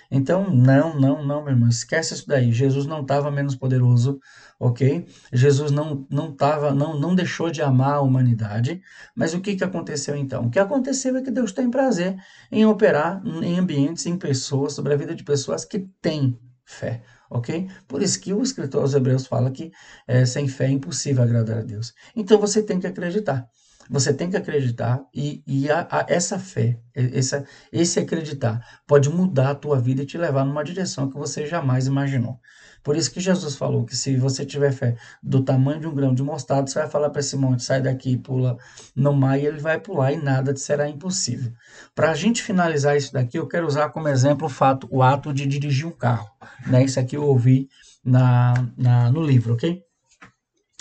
Então, 0.10 0.50
não, 0.50 1.00
não, 1.00 1.26
não, 1.26 1.44
meu 1.44 1.54
irmão, 1.54 1.70
esquece 1.70 2.14
isso 2.14 2.28
daí. 2.28 2.52
Jesus 2.52 2.86
não 2.86 3.02
estava 3.02 3.32
menos 3.32 3.56
poderoso, 3.56 4.20
ok? 4.60 5.06
Jesus 5.34 5.72
não 5.72 6.06
não 6.10 6.32
tava, 6.32 6.74
não, 6.74 7.00
não 7.00 7.16
deixou 7.16 7.50
de 7.50 7.62
amar 7.62 7.96
a 7.96 8.02
humanidade. 8.02 8.82
Mas 9.16 9.34
o 9.34 9.42
que, 9.42 9.56
que 9.56 9.64
aconteceu 9.64 10.16
então? 10.16 10.46
O 10.46 10.50
que 10.50 10.60
aconteceu 10.60 11.16
é 11.18 11.22
que 11.22 11.32
Deus 11.32 11.52
tem 11.52 11.70
prazer 11.70 12.16
em 12.52 12.66
operar 12.66 13.22
em 13.26 13.58
ambientes, 13.60 14.06
em 14.06 14.18
pessoas, 14.18 14.74
sobre 14.74 14.94
a 14.94 14.98
vida 14.98 15.16
de 15.16 15.24
pessoas 15.24 15.66
que 15.66 15.80
têm 16.02 16.40
fé, 16.66 17.04
ok? 17.30 17.70
Por 17.88 18.02
isso 18.02 18.20
que 18.20 18.34
o 18.34 18.42
escritor 18.42 18.82
aos 18.82 18.94
Hebreus 18.94 19.28
fala 19.28 19.52
que 19.52 19.72
é, 20.08 20.26
sem 20.26 20.48
fé 20.48 20.66
é 20.66 20.72
impossível 20.72 21.24
agradar 21.24 21.60
a 21.60 21.62
Deus. 21.62 21.94
Então 22.16 22.40
você 22.40 22.64
tem 22.64 22.80
que 22.80 22.88
acreditar. 22.88 23.48
Você 23.90 24.14
tem 24.14 24.30
que 24.30 24.38
acreditar 24.38 25.04
e, 25.14 25.44
e 25.46 25.70
a, 25.70 25.88
a, 25.90 26.06
essa 26.08 26.40
fé, 26.40 26.80
essa, 26.94 27.46
esse 27.72 28.00
acreditar, 28.00 28.82
pode 28.88 29.10
mudar 29.10 29.52
a 29.52 29.56
tua 29.56 29.80
vida 29.80 30.02
e 30.02 30.06
te 30.06 30.18
levar 30.18 30.44
numa 30.46 30.64
direção 30.64 31.10
que 31.10 31.18
você 31.18 31.46
jamais 31.46 31.86
imaginou. 31.86 32.40
Por 32.86 32.96
isso 32.96 33.12
que 33.12 33.20
Jesus 33.20 33.56
falou 33.56 33.84
que 33.84 33.96
se 33.96 34.16
você 34.16 34.46
tiver 34.46 34.72
fé 34.72 34.96
do 35.22 35.44
tamanho 35.44 35.80
de 35.80 35.88
um 35.88 35.96
grão 35.96 36.14
de 36.14 36.22
mostarda, 36.22 36.68
você 36.68 36.78
vai 36.78 36.88
falar 36.88 37.10
para 37.10 37.20
esse 37.20 37.36
monte, 37.36 37.64
sai 37.64 37.82
daqui 37.82 38.16
pula 38.16 38.58
no 38.96 39.12
mar, 39.12 39.40
e 39.40 39.46
ele 39.48 39.60
vai 39.60 39.80
pular 39.80 40.14
e 40.14 40.18
nada 40.18 40.54
te 40.54 40.60
será 40.60 40.88
impossível. 40.88 41.52
Para 41.96 42.12
a 42.12 42.14
gente 42.14 42.44
finalizar 42.44 42.96
isso 42.96 43.12
daqui, 43.12 43.40
eu 43.40 43.48
quero 43.48 43.66
usar 43.66 43.90
como 43.90 44.08
exemplo 44.08 44.46
o 44.46 44.50
fato, 44.50 44.88
o 44.92 45.02
ato 45.02 45.34
de 45.34 45.48
dirigir 45.48 45.88
um 45.88 45.92
carro. 45.92 46.30
Né? 46.68 46.84
Isso 46.84 47.00
aqui 47.00 47.16
eu 47.16 47.24
ouvi 47.24 47.68
na, 48.04 48.54
na, 48.78 49.12
no 49.12 49.24
livro, 49.24 49.56
ok? 49.56 49.82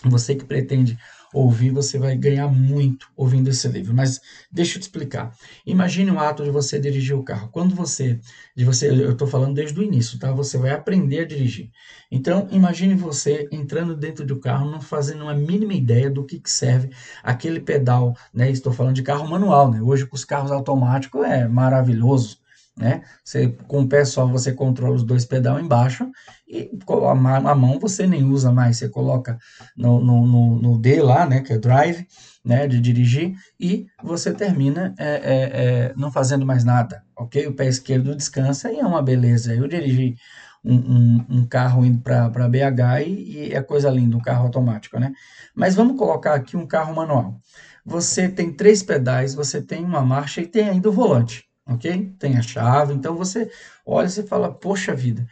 Você 0.04 0.34
que 0.34 0.44
pretende 0.44 0.98
ouvir, 1.34 1.70
você 1.70 1.98
vai 1.98 2.16
ganhar 2.16 2.48
muito 2.48 3.08
ouvindo 3.16 3.50
esse 3.50 3.66
livro. 3.68 3.92
Mas 3.92 4.20
deixa 4.50 4.76
eu 4.76 4.80
te 4.80 4.84
explicar. 4.84 5.36
Imagine 5.66 6.10
o 6.12 6.18
ato 6.18 6.44
de 6.44 6.50
você 6.50 6.78
dirigir 6.78 7.16
o 7.16 7.22
carro. 7.22 7.48
Quando 7.50 7.74
você, 7.74 8.20
de 8.56 8.64
você, 8.64 8.88
eu 8.90 9.12
estou 9.12 9.26
falando 9.26 9.54
desde 9.54 9.78
o 9.78 9.82
início, 9.82 10.18
tá? 10.18 10.30
Você 10.32 10.56
vai 10.56 10.70
aprender 10.70 11.20
a 11.20 11.26
dirigir. 11.26 11.70
Então, 12.10 12.48
imagine 12.50 12.94
você 12.94 13.48
entrando 13.50 13.96
dentro 13.96 14.24
do 14.24 14.38
carro, 14.38 14.70
não 14.70 14.80
fazendo 14.80 15.22
uma 15.22 15.34
mínima 15.34 15.74
ideia 15.74 16.08
do 16.08 16.24
que, 16.24 16.38
que 16.38 16.50
serve 16.50 16.90
aquele 17.22 17.60
pedal, 17.60 18.16
né? 18.32 18.50
Estou 18.50 18.72
falando 18.72 18.94
de 18.94 19.02
carro 19.02 19.28
manual, 19.28 19.70
né? 19.70 19.82
Hoje 19.82 20.06
com 20.06 20.14
os 20.14 20.24
carros 20.24 20.52
automáticos 20.52 21.24
é 21.24 21.48
maravilhoso 21.48 22.43
né? 22.76 23.02
Você, 23.24 23.48
com 23.68 23.82
o 23.82 23.88
pé 23.88 24.04
só 24.04 24.26
você 24.26 24.52
controla 24.52 24.96
os 24.96 25.04
dois 25.04 25.24
pedal 25.24 25.60
embaixo 25.60 26.10
e 26.48 26.70
a, 26.88 27.50
a 27.50 27.54
mão 27.54 27.78
você 27.78 28.06
nem 28.06 28.24
usa 28.24 28.50
mais, 28.50 28.76
você 28.76 28.88
coloca 28.88 29.38
no, 29.76 30.00
no, 30.00 30.26
no, 30.26 30.60
no, 30.60 30.78
D 30.78 31.00
lá, 31.00 31.24
né, 31.24 31.40
que 31.40 31.52
é 31.52 31.58
drive, 31.58 32.06
né, 32.44 32.66
de 32.66 32.80
dirigir, 32.80 33.34
e 33.60 33.86
você 34.02 34.32
termina 34.32 34.92
é, 34.98 35.06
é, 35.06 35.14
é, 35.14 35.94
não 35.96 36.10
fazendo 36.10 36.44
mais 36.44 36.64
nada, 36.64 37.02
ok? 37.16 37.46
O 37.46 37.54
pé 37.54 37.68
esquerdo 37.68 38.14
descansa 38.14 38.70
e 38.72 38.80
é 38.80 38.84
uma 38.84 39.02
beleza. 39.02 39.54
Eu 39.54 39.68
dirigi 39.68 40.16
um, 40.64 40.74
um, 40.74 41.26
um 41.30 41.46
carro 41.46 41.84
indo 41.84 42.00
para 42.00 42.48
BH 42.48 43.06
e, 43.06 43.48
e 43.48 43.52
é 43.52 43.62
coisa 43.62 43.88
linda, 43.88 44.16
um 44.16 44.20
carro 44.20 44.44
automático, 44.46 44.98
né? 44.98 45.12
Mas 45.54 45.74
vamos 45.74 45.96
colocar 45.96 46.34
aqui 46.34 46.56
um 46.56 46.66
carro 46.66 46.94
manual. 46.94 47.38
Você 47.84 48.28
tem 48.28 48.52
três 48.52 48.82
pedais, 48.82 49.34
você 49.34 49.62
tem 49.62 49.84
uma 49.84 50.02
marcha 50.02 50.40
e 50.40 50.46
tem 50.46 50.68
ainda 50.68 50.88
o 50.88 50.92
volante 50.92 51.44
ok? 51.66 52.14
Tem 52.18 52.36
a 52.36 52.42
chave, 52.42 52.92
então 52.94 53.16
você 53.16 53.50
olha 53.86 54.06
e 54.06 54.26
fala, 54.26 54.52
poxa 54.52 54.94
vida, 54.94 55.26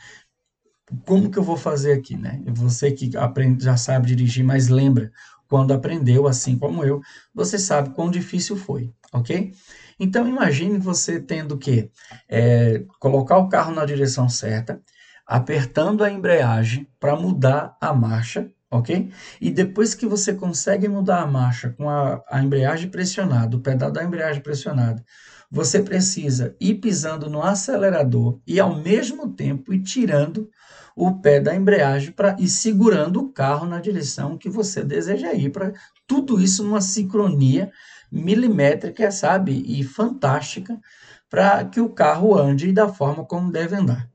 como 1.07 1.31
que 1.31 1.39
eu 1.39 1.43
vou 1.43 1.57
fazer 1.57 1.93
aqui, 1.93 2.17
né? 2.17 2.43
Você 2.49 2.93
que 2.93 3.17
aprende, 3.17 3.65
já 3.65 3.77
sabe 3.77 4.09
dirigir, 4.09 4.45
mas 4.45 4.69
lembra 4.69 5.11
quando 5.49 5.73
aprendeu, 5.73 6.27
assim 6.27 6.59
como 6.59 6.85
eu, 6.85 7.01
você 7.35 7.59
sabe 7.59 7.91
quão 7.91 8.11
difícil 8.11 8.57
foi, 8.57 8.93
ok? 9.13 9.53
Então 10.01 10.27
imagine 10.27 10.79
você 10.79 11.21
tendo 11.21 11.59
que 11.59 11.91
é, 12.29 12.85
colocar 12.99 13.39
o 13.39 13.49
carro 13.49 13.75
na 13.75 13.85
direção 13.85 14.29
certa, 14.29 14.81
apertando 15.27 16.03
a 16.05 16.11
embreagem 16.11 16.89
para 16.99 17.17
mudar 17.17 17.77
a 17.81 17.93
marcha, 17.93 18.51
ok? 18.71 19.13
E 19.41 19.51
depois 19.51 19.95
que 19.95 20.07
você 20.07 20.35
consegue 20.35 20.89
mudar 20.89 21.21
a 21.21 21.27
marcha 21.27 21.71
com 21.71 21.89
a, 21.89 22.23
a 22.29 22.43
embreagem 22.43 22.91
pressionada, 22.91 23.57
o 23.57 23.61
pedal 23.61 23.91
da 23.91 24.03
embreagem 24.03 24.43
pressionada, 24.43 25.05
você 25.53 25.83
precisa 25.83 26.57
ir 26.59 26.77
pisando 26.77 27.29
no 27.29 27.43
acelerador 27.43 28.41
e 28.47 28.59
ao 28.59 28.75
mesmo 28.75 29.35
tempo 29.35 29.75
ir 29.75 29.83
tirando 29.83 30.49
o 30.97 31.21
pé 31.21 31.41
da 31.41 31.55
embreagem 31.55 32.11
para 32.11 32.35
ir 32.41 32.49
segurando 32.49 33.21
o 33.21 33.31
carro 33.31 33.67
na 33.67 33.79
direção 33.79 34.39
que 34.39 34.49
você 34.49 34.83
deseja 34.83 35.35
ir 35.35 35.53
para 35.53 35.75
tudo 36.07 36.41
isso 36.41 36.65
numa 36.65 36.81
sincronia 36.81 37.71
milimétrica, 38.11 39.11
sabe, 39.11 39.63
e 39.67 39.85
fantástica 39.85 40.81
para 41.29 41.67
que 41.67 41.83
o 41.83 41.91
carro 41.91 42.35
ande 42.35 42.73
da 42.73 42.89
forma 42.89 43.23
como 43.23 43.53
deve 43.53 43.77
andar. 43.77 44.09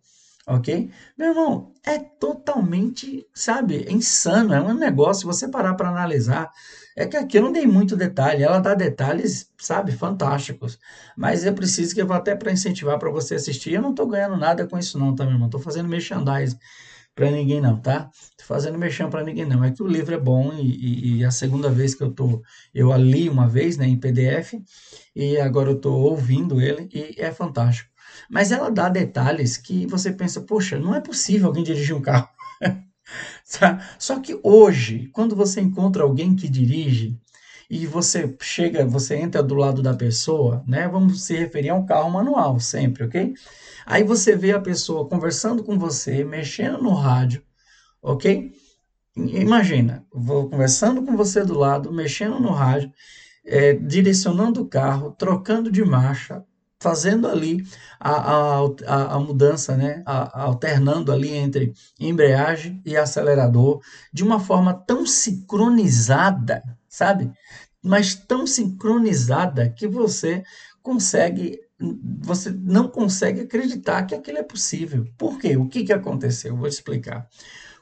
OK? 0.48 0.90
Meu 1.16 1.30
irmão, 1.30 1.72
é 1.86 2.00
totalmente, 2.00 3.28
sabe, 3.32 3.86
insano, 3.92 4.56
é 4.56 4.62
um 4.62 4.74
negócio, 4.74 5.28
você 5.28 5.48
parar 5.48 5.76
para 5.76 5.90
analisar, 5.90 6.50
é 6.98 7.06
que 7.06 7.16
aqui 7.16 7.38
eu 7.38 7.44
não 7.44 7.52
dei 7.52 7.68
muito 7.68 7.96
detalhe, 7.96 8.44
ela 8.44 8.60
dá 8.60 8.74
detalhes, 8.74 9.52
sabe, 9.60 9.92
fantásticos. 9.92 10.80
Mas 11.16 11.46
é 11.46 11.52
preciso 11.52 11.94
que 11.94 12.02
eu 12.02 12.08
vou 12.08 12.16
até 12.16 12.36
para 12.36 12.52
incentivar 12.52 12.98
para 12.98 13.12
você 13.12 13.36
assistir. 13.36 13.74
Eu 13.74 13.84
não 13.84 13.92
estou 13.92 14.08
ganhando 14.08 14.36
nada 14.36 14.68
com 14.68 14.80
isso 14.80 14.98
não, 14.98 15.14
tá, 15.14 15.24
meu 15.24 15.34
irmão? 15.34 15.48
Estou 15.48 15.62
fazendo 15.62 15.88
merchandising 15.88 16.58
para 17.14 17.30
ninguém 17.30 17.62
não, 17.62 17.80
tá? 17.80 18.10
Tô 18.38 18.46
fazendo 18.46 18.80
merchan 18.80 19.10
para 19.12 19.24
ninguém 19.24 19.46
não. 19.46 19.64
É 19.64 19.72
que 19.72 19.84
o 19.84 19.88
livro 19.88 20.16
é 20.16 20.20
bom 20.20 20.52
e, 20.54 20.62
e, 20.62 21.18
e, 21.20 21.26
a 21.26 21.30
segunda 21.30 21.70
vez 21.70 21.94
que 21.94 22.04
eu 22.04 22.12
tô, 22.12 22.42
eu 22.74 22.96
li 22.98 23.30
uma 23.30 23.48
vez, 23.48 23.78
né, 23.78 23.88
em 23.88 24.00
PDF 24.00 24.54
e 25.16 25.38
agora 25.38 25.70
eu 25.70 25.80
tô 25.80 25.94
ouvindo 25.94 26.60
ele 26.60 26.90
e 26.92 27.16
é 27.20 27.32
fantástico. 27.32 27.92
Mas 28.30 28.52
ela 28.52 28.72
dá 28.72 28.90
detalhes 28.90 29.56
que 29.56 29.86
você 29.86 30.12
pensa, 30.12 30.42
poxa, 30.42 30.80
não 30.80 30.96
é 30.96 31.02
possível 31.02 31.48
alguém 31.48 31.64
dirigir 31.64 31.96
um 31.96 32.02
carro. 32.02 32.28
Só 33.98 34.20
que 34.20 34.40
hoje, 34.44 35.10
quando 35.14 35.36
você 35.36 35.62
encontra 35.62 36.04
alguém 36.04 36.36
que 36.36 36.50
dirige, 36.50 37.20
e 37.70 37.86
você 37.86 38.34
chega, 38.42 38.86
você 38.86 39.18
entra 39.18 39.44
do 39.44 39.54
lado 39.56 39.82
da 39.82 39.94
pessoa, 39.94 40.64
né? 40.66 40.88
Vamos 40.88 41.24
se 41.24 41.36
referir 41.36 41.70
a 41.70 41.76
um 41.76 41.86
carro 41.86 42.10
manual 42.10 42.60
sempre, 42.60 43.04
ok? 43.04 43.34
Aí 43.86 44.04
você 44.04 44.36
vê 44.36 44.54
a 44.54 44.60
pessoa 44.60 45.08
conversando 45.08 45.64
com 45.64 45.78
você, 45.78 46.24
mexendo 46.24 46.82
no 46.82 46.94
rádio, 46.94 47.44
ok? 48.02 48.54
Imagina, 49.16 50.06
vou 50.14 50.50
conversando 50.50 51.04
com 51.04 51.18
você 51.18 51.44
do 51.44 51.58
lado, 51.58 51.92
mexendo 51.92 52.40
no 52.40 52.52
rádio, 52.52 52.92
é, 53.46 53.74
direcionando 53.74 54.62
o 54.62 54.68
carro, 54.68 55.12
trocando 55.12 55.72
de 55.72 55.84
marcha, 55.84 56.44
fazendo 56.80 57.28
ali 57.28 57.64
a, 58.00 58.12
a, 58.12 59.16
a, 59.16 59.20
mudança, 59.20 59.76
né? 59.76 60.04
A, 60.06 60.44
alternando 60.44 61.12
ali 61.12 61.34
entre 61.34 61.74
embreagem 62.00 62.82
e 62.86 62.96
acelerador 62.96 63.82
de 64.14 64.24
uma 64.24 64.40
forma 64.40 64.74
tão 64.74 65.06
sincronizada, 65.06 66.64
sabe? 66.88 67.32
Mas 67.84 68.16
tão 68.16 68.46
sincronizada 68.46 69.70
que 69.70 69.88
você 69.88 70.44
consegue, 70.82 71.60
você 72.24 72.52
não 72.52 72.88
consegue 72.88 73.42
acreditar 73.42 74.04
que 74.06 74.16
aquilo 74.16 74.38
é 74.38 74.44
possível. 74.44 75.06
Por 75.18 75.40
quê? 75.40 75.58
O 75.58 75.68
que, 75.68 75.84
que 75.84 75.94
aconteceu? 75.94 76.54
Eu 76.54 76.58
vou 76.58 76.70
te 76.70 76.74
explicar. 76.74 77.28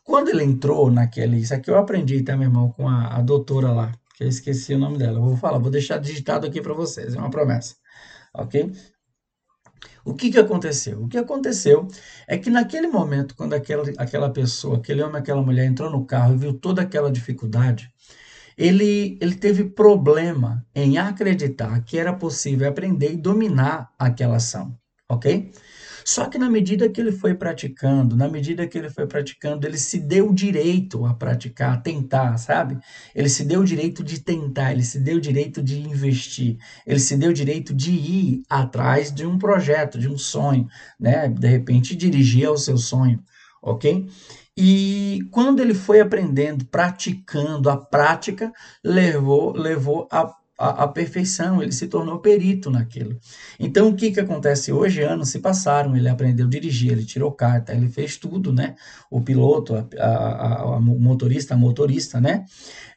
Quando 0.03 0.29
ele 0.29 0.43
entrou 0.43 0.91
naquele, 0.91 1.37
isso 1.37 1.53
aqui 1.53 1.69
eu 1.69 1.77
aprendi, 1.77 2.21
tá, 2.23 2.37
meu 2.37 2.47
irmão, 2.47 2.71
com 2.71 2.87
a, 2.87 3.17
a 3.17 3.21
doutora 3.21 3.71
lá, 3.71 3.91
que 4.15 4.23
eu 4.23 4.27
esqueci 4.27 4.73
o 4.73 4.77
nome 4.79 4.97
dela. 4.97 5.17
Eu 5.17 5.23
vou 5.23 5.37
falar, 5.37 5.57
vou 5.57 5.71
deixar 5.71 5.97
digitado 5.97 6.45
aqui 6.45 6.61
para 6.61 6.73
vocês, 6.73 7.15
é 7.15 7.17
uma 7.17 7.29
promessa 7.29 7.75
ok? 8.37 8.71
O 10.05 10.13
que, 10.13 10.29
que 10.31 10.37
aconteceu? 10.37 11.03
O 11.03 11.07
que 11.07 11.17
aconteceu 11.17 11.87
é 12.27 12.37
que 12.37 12.49
naquele 12.49 12.87
momento, 12.87 13.35
quando 13.35 13.53
aquela, 13.53 13.83
aquela 13.97 14.29
pessoa, 14.29 14.77
aquele 14.77 15.01
homem, 15.01 15.17
aquela 15.17 15.41
mulher 15.41 15.65
entrou 15.65 15.89
no 15.89 16.05
carro 16.05 16.35
e 16.35 16.37
viu 16.37 16.53
toda 16.53 16.81
aquela 16.83 17.11
dificuldade, 17.11 17.91
ele, 18.57 19.17
ele 19.21 19.35
teve 19.35 19.65
problema 19.65 20.65
em 20.73 20.97
acreditar 20.97 21.83
que 21.83 21.97
era 21.97 22.13
possível 22.13 22.69
aprender 22.69 23.13
e 23.13 23.17
dominar 23.17 23.91
aquela 23.97 24.37
ação, 24.37 24.77
ok? 25.09 25.51
Só 26.07 26.29
que 26.29 26.37
na 26.37 26.47
medida 26.51 26.87
que 26.87 27.01
ele 27.01 27.11
foi 27.11 27.33
praticando, 27.33 28.15
na 28.15 28.29
medida 28.29 28.67
que 28.67 28.77
ele 28.77 28.91
foi 28.91 29.07
praticando, 29.07 29.65
ele 29.65 29.77
se 29.77 29.99
deu 29.99 30.29
o 30.29 30.35
direito 30.35 31.03
a 31.03 31.15
praticar, 31.15 31.73
a 31.73 31.77
tentar, 31.77 32.37
sabe? 32.37 32.77
Ele 33.15 33.27
se 33.27 33.43
deu 33.43 33.61
o 33.61 33.65
direito 33.65 34.03
de 34.03 34.19
tentar, 34.19 34.71
ele 34.71 34.83
se 34.83 34.99
deu 34.99 35.17
o 35.17 35.21
direito 35.21 35.63
de 35.63 35.79
investir, 35.79 36.57
ele 36.85 36.99
se 36.99 37.17
deu 37.17 37.31
o 37.31 37.33
direito 37.33 37.73
de 37.73 37.89
ir 37.89 38.43
atrás 38.47 39.11
de 39.11 39.25
um 39.25 39.39
projeto, 39.39 39.97
de 39.97 40.07
um 40.07 40.15
sonho, 40.17 40.67
né? 40.99 41.27
De 41.27 41.47
repente 41.47 41.95
dirigir 41.95 42.45
ao 42.47 42.57
seu 42.57 42.77
sonho, 42.77 43.19
ok? 43.59 44.07
E 44.55 45.21
quando 45.31 45.59
ele 45.59 45.73
foi 45.73 45.99
aprendendo, 45.99 46.65
praticando, 46.65 47.67
a 47.67 47.77
prática 47.77 48.53
levou, 48.83 49.53
levou 49.57 50.07
a 50.11 50.31
a, 50.57 50.83
a, 50.83 50.87
perfeição, 50.87 51.61
ele 51.61 51.71
se 51.71 51.87
tornou 51.87 52.19
perito 52.19 52.69
naquilo. 52.69 53.19
Então, 53.59 53.89
o 53.89 53.95
que, 53.95 54.11
que 54.11 54.19
acontece 54.19 54.71
hoje? 54.71 55.03
Anos 55.03 55.29
se 55.29 55.39
passaram, 55.39 55.95
ele 55.95 56.07
aprendeu 56.07 56.47
a 56.47 56.49
dirigir, 56.49 56.91
ele 56.91 57.05
tirou 57.05 57.31
carta, 57.31 57.73
ele 57.73 57.89
fez 57.89 58.17
tudo, 58.17 58.53
né? 58.53 58.75
O 59.09 59.21
piloto, 59.21 59.75
a, 59.75 60.05
a, 60.05 60.75
a 60.75 60.79
motorista, 60.79 61.53
a 61.53 61.57
motorista, 61.57 62.21
né? 62.21 62.45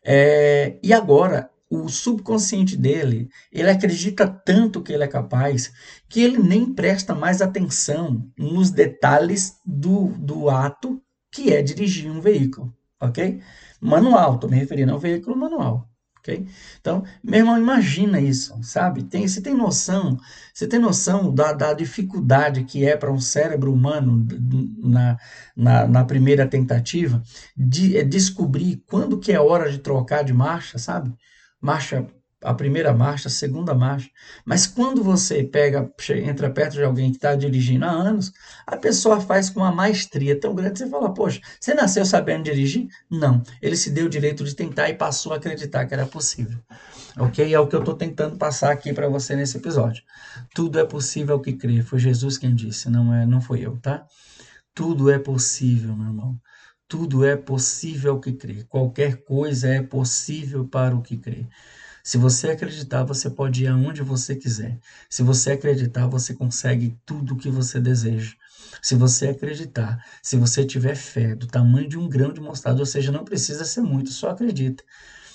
É, 0.04 0.78
e 0.82 0.92
agora, 0.92 1.50
o 1.70 1.88
subconsciente 1.88 2.76
dele, 2.76 3.28
ele 3.52 3.70
acredita 3.70 4.26
tanto 4.26 4.82
que 4.82 4.92
ele 4.92 5.04
é 5.04 5.08
capaz, 5.08 5.72
que 6.08 6.22
ele 6.22 6.38
nem 6.38 6.72
presta 6.72 7.14
mais 7.14 7.42
atenção 7.42 8.26
nos 8.38 8.70
detalhes 8.70 9.56
do, 9.64 10.08
do 10.18 10.48
ato 10.48 11.02
que 11.30 11.52
é 11.52 11.60
dirigir 11.60 12.10
um 12.10 12.20
veículo, 12.20 12.74
ok? 13.00 13.40
Manual, 13.80 14.36
estou 14.36 14.48
me 14.48 14.56
referindo 14.56 14.92
ao 14.92 14.98
veículo 14.98 15.36
manual. 15.36 15.88
Então, 16.80 17.04
meu 17.22 17.40
irmão, 17.40 17.58
imagina 17.58 18.20
isso, 18.20 18.56
sabe? 18.62 19.02
Tem, 19.04 19.26
você 19.26 19.40
tem 19.40 19.54
noção, 19.54 20.18
você 20.52 20.66
tem 20.66 20.78
noção 20.78 21.34
da, 21.34 21.52
da 21.52 21.72
dificuldade 21.72 22.64
que 22.64 22.84
é 22.84 22.96
para 22.96 23.12
um 23.12 23.20
cérebro 23.20 23.72
humano 23.72 24.26
na, 24.78 25.18
na, 25.56 25.86
na, 25.86 26.04
primeira 26.04 26.46
tentativa 26.46 27.22
de 27.56 27.96
é 27.96 28.04
descobrir 28.04 28.82
quando 28.86 29.18
que 29.18 29.32
é 29.32 29.40
hora 29.40 29.70
de 29.70 29.78
trocar 29.78 30.22
de 30.22 30.32
marcha, 30.32 30.78
sabe? 30.78 31.14
Marcha 31.60 32.06
a 32.42 32.54
primeira 32.54 32.92
marcha, 32.92 33.28
a 33.28 33.30
segunda 33.30 33.74
marcha. 33.74 34.08
Mas 34.44 34.66
quando 34.66 35.02
você 35.02 35.42
pega, 35.42 35.90
entra 36.10 36.50
perto 36.50 36.74
de 36.74 36.84
alguém 36.84 37.10
que 37.10 37.16
está 37.16 37.34
dirigindo 37.34 37.84
há 37.84 37.90
anos, 37.90 38.32
a 38.66 38.76
pessoa 38.76 39.20
faz 39.20 39.50
com 39.50 39.60
uma 39.60 39.72
maestria 39.72 40.38
tão 40.38 40.54
grande, 40.54 40.78
você 40.78 40.88
fala, 40.88 41.12
poxa, 41.12 41.40
você 41.60 41.74
nasceu 41.74 42.04
sabendo 42.04 42.44
dirigir? 42.44 42.88
Não. 43.10 43.42
Ele 43.60 43.76
se 43.76 43.90
deu 43.90 44.06
o 44.06 44.10
direito 44.10 44.44
de 44.44 44.54
tentar 44.54 44.88
e 44.88 44.94
passou 44.94 45.32
a 45.32 45.36
acreditar 45.36 45.86
que 45.86 45.94
era 45.94 46.06
possível. 46.06 46.58
Ok? 47.18 47.52
É 47.52 47.58
o 47.58 47.66
que 47.66 47.74
eu 47.74 47.80
estou 47.80 47.94
tentando 47.94 48.36
passar 48.36 48.70
aqui 48.70 48.92
para 48.92 49.08
você 49.08 49.34
nesse 49.34 49.56
episódio. 49.56 50.02
Tudo 50.54 50.78
é 50.78 50.84
possível 50.84 51.40
que 51.40 51.52
crê. 51.52 51.82
Foi 51.82 51.98
Jesus 51.98 52.38
quem 52.38 52.54
disse, 52.54 52.88
não 52.88 53.12
é, 53.12 53.26
não 53.26 53.40
foi 53.40 53.60
eu, 53.60 53.76
tá? 53.78 54.06
Tudo 54.74 55.10
é 55.10 55.18
possível, 55.18 55.96
meu 55.96 56.06
irmão. 56.06 56.40
Tudo 56.86 57.24
é 57.24 57.36
possível 57.36 58.20
que 58.20 58.32
crê. 58.32 58.64
Qualquer 58.68 59.24
coisa 59.24 59.68
é 59.68 59.82
possível 59.82 60.66
para 60.66 60.94
o 60.94 61.02
que 61.02 61.16
crê. 61.18 61.46
Se 62.08 62.16
você 62.16 62.48
acreditar, 62.48 63.04
você 63.04 63.28
pode 63.28 63.64
ir 63.64 63.66
aonde 63.66 64.00
você 64.00 64.34
quiser. 64.34 64.78
Se 65.10 65.22
você 65.22 65.52
acreditar, 65.52 66.06
você 66.06 66.32
consegue 66.32 66.96
tudo 67.04 67.34
o 67.34 67.36
que 67.36 67.50
você 67.50 67.78
deseja. 67.78 68.32
Se 68.80 68.94
você 68.94 69.28
acreditar, 69.28 70.02
se 70.22 70.34
você 70.34 70.64
tiver 70.64 70.94
fé 70.94 71.34
do 71.34 71.46
tamanho 71.46 71.86
de 71.86 71.98
um 71.98 72.08
grão 72.08 72.32
de 72.32 72.40
mostarda, 72.40 72.80
ou 72.80 72.86
seja, 72.86 73.12
não 73.12 73.26
precisa 73.26 73.62
ser 73.62 73.82
muito, 73.82 74.08
só 74.10 74.30
acredita. 74.30 74.82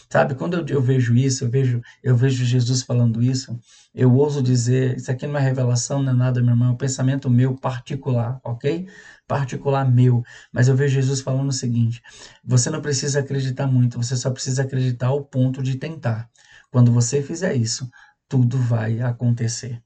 Sabe, 0.09 0.33
quando 0.33 0.55
eu, 0.55 0.65
eu, 0.67 0.81
vejo 0.81 1.15
isso, 1.15 1.43
eu 1.43 1.49
vejo, 1.51 1.81
eu 2.03 2.15
vejo 2.15 2.43
Jesus 2.43 2.81
falando 2.81 3.21
isso, 3.21 3.59
eu 3.93 4.11
ouso 4.11 4.41
dizer, 4.41 4.97
isso 4.97 5.11
aqui 5.11 5.27
não 5.27 5.37
é 5.37 5.41
revelação, 5.41 6.01
não 6.01 6.11
é 6.11 6.15
nada, 6.15 6.41
meu 6.41 6.51
irmão, 6.51 6.69
é 6.69 6.71
um 6.71 6.77
pensamento 6.77 7.29
meu 7.29 7.55
particular, 7.55 8.39
ok? 8.43 8.87
Particular 9.27 9.89
meu. 9.89 10.23
Mas 10.51 10.67
eu 10.67 10.75
vejo 10.75 10.95
Jesus 10.95 11.21
falando 11.21 11.49
o 11.49 11.53
seguinte: 11.53 12.01
você 12.43 12.69
não 12.71 12.81
precisa 12.81 13.19
acreditar 13.19 13.67
muito, 13.67 13.97
você 13.97 14.15
só 14.15 14.31
precisa 14.31 14.63
acreditar 14.63 15.07
ao 15.07 15.23
ponto 15.23 15.61
de 15.61 15.75
tentar. 15.77 16.29
Quando 16.73 16.91
você 16.91 17.21
fizer 17.21 17.53
isso, 17.53 17.87
tudo 18.27 18.57
vai 18.57 18.99
acontecer. 18.99 19.79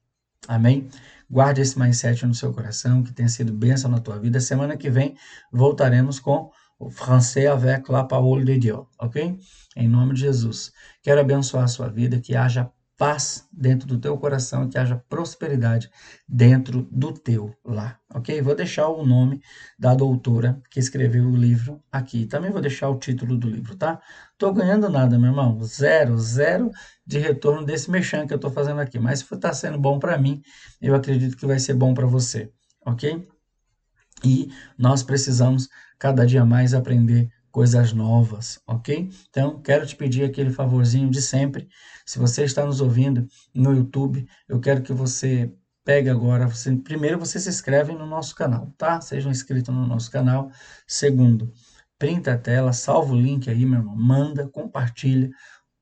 Amém? 0.48 0.88
Guarde 1.30 1.60
esse 1.60 1.78
mindset 1.78 2.24
no 2.24 2.34
seu 2.34 2.50
coração, 2.50 3.02
que 3.02 3.12
tenha 3.12 3.28
sido 3.28 3.52
bênção 3.52 3.90
na 3.90 4.00
tua 4.00 4.18
vida. 4.18 4.40
Semana 4.40 4.74
que 4.74 4.88
vem 4.88 5.14
voltaremos 5.52 6.18
com 6.18 6.50
o 6.78 6.88
Français 6.88 7.46
avec 7.46 7.92
la 7.92 8.04
parole 8.04 8.42
de 8.42 8.58
Dieu, 8.58 8.88
ok? 8.98 9.38
Em 9.76 9.86
nome 9.86 10.14
de 10.14 10.20
Jesus. 10.20 10.72
Quero 11.02 11.20
abençoar 11.20 11.64
a 11.64 11.68
sua 11.68 11.88
vida, 11.88 12.20
que 12.20 12.34
haja 12.34 12.72
paz 12.98 13.48
dentro 13.52 13.86
do 13.86 13.96
teu 13.96 14.18
coração 14.18 14.64
e 14.64 14.68
que 14.68 14.76
haja 14.76 15.00
prosperidade 15.08 15.88
dentro 16.28 16.82
do 16.90 17.12
teu 17.12 17.54
lar, 17.64 18.00
ok? 18.12 18.42
Vou 18.42 18.56
deixar 18.56 18.88
o 18.88 19.06
nome 19.06 19.40
da 19.78 19.94
doutora 19.94 20.60
que 20.68 20.80
escreveu 20.80 21.24
o 21.24 21.36
livro 21.36 21.80
aqui. 21.92 22.26
Também 22.26 22.50
vou 22.50 22.60
deixar 22.60 22.88
o 22.88 22.98
título 22.98 23.38
do 23.38 23.48
livro, 23.48 23.76
tá? 23.76 24.00
Tô 24.36 24.52
ganhando 24.52 24.90
nada, 24.90 25.16
meu 25.16 25.30
irmão. 25.30 25.62
Zero, 25.62 26.18
zero 26.18 26.72
de 27.06 27.20
retorno 27.20 27.64
desse 27.64 27.88
mexão 27.88 28.26
que 28.26 28.34
eu 28.34 28.38
tô 28.38 28.50
fazendo 28.50 28.80
aqui. 28.80 28.98
Mas 28.98 29.20
se 29.20 29.36
tá 29.36 29.52
sendo 29.52 29.78
bom 29.78 30.00
para 30.00 30.18
mim, 30.18 30.42
eu 30.82 30.94
acredito 30.94 31.36
que 31.36 31.46
vai 31.46 31.60
ser 31.60 31.74
bom 31.74 31.94
para 31.94 32.06
você, 32.06 32.50
ok? 32.84 33.28
E 34.24 34.50
nós 34.76 35.04
precisamos 35.04 35.68
cada 35.98 36.26
dia 36.26 36.44
mais 36.44 36.74
aprender 36.74 37.30
coisas 37.50 37.92
novas, 37.92 38.60
ok? 38.66 39.10
Então, 39.28 39.60
quero 39.60 39.86
te 39.86 39.96
pedir 39.96 40.24
aquele 40.24 40.50
favorzinho 40.50 41.10
de 41.10 41.20
sempre. 41.22 41.68
Se 42.06 42.18
você 42.18 42.44
está 42.44 42.64
nos 42.64 42.80
ouvindo 42.80 43.26
no 43.54 43.74
YouTube, 43.74 44.26
eu 44.48 44.60
quero 44.60 44.82
que 44.82 44.92
você 44.92 45.52
pegue 45.84 46.10
agora, 46.10 46.46
você, 46.46 46.76
primeiro 46.76 47.18
você 47.18 47.40
se 47.40 47.48
inscreve 47.48 47.92
no 47.94 48.06
nosso 48.06 48.34
canal, 48.34 48.72
tá? 48.76 49.00
Seja 49.00 49.30
inscrito 49.30 49.72
no 49.72 49.86
nosso 49.86 50.10
canal. 50.10 50.50
Segundo, 50.86 51.50
printa 51.98 52.34
a 52.34 52.38
tela, 52.38 52.72
salva 52.72 53.14
o 53.14 53.20
link 53.20 53.48
aí, 53.48 53.64
meu 53.64 53.78
irmão, 53.78 53.96
manda, 53.96 54.46
compartilha, 54.48 55.30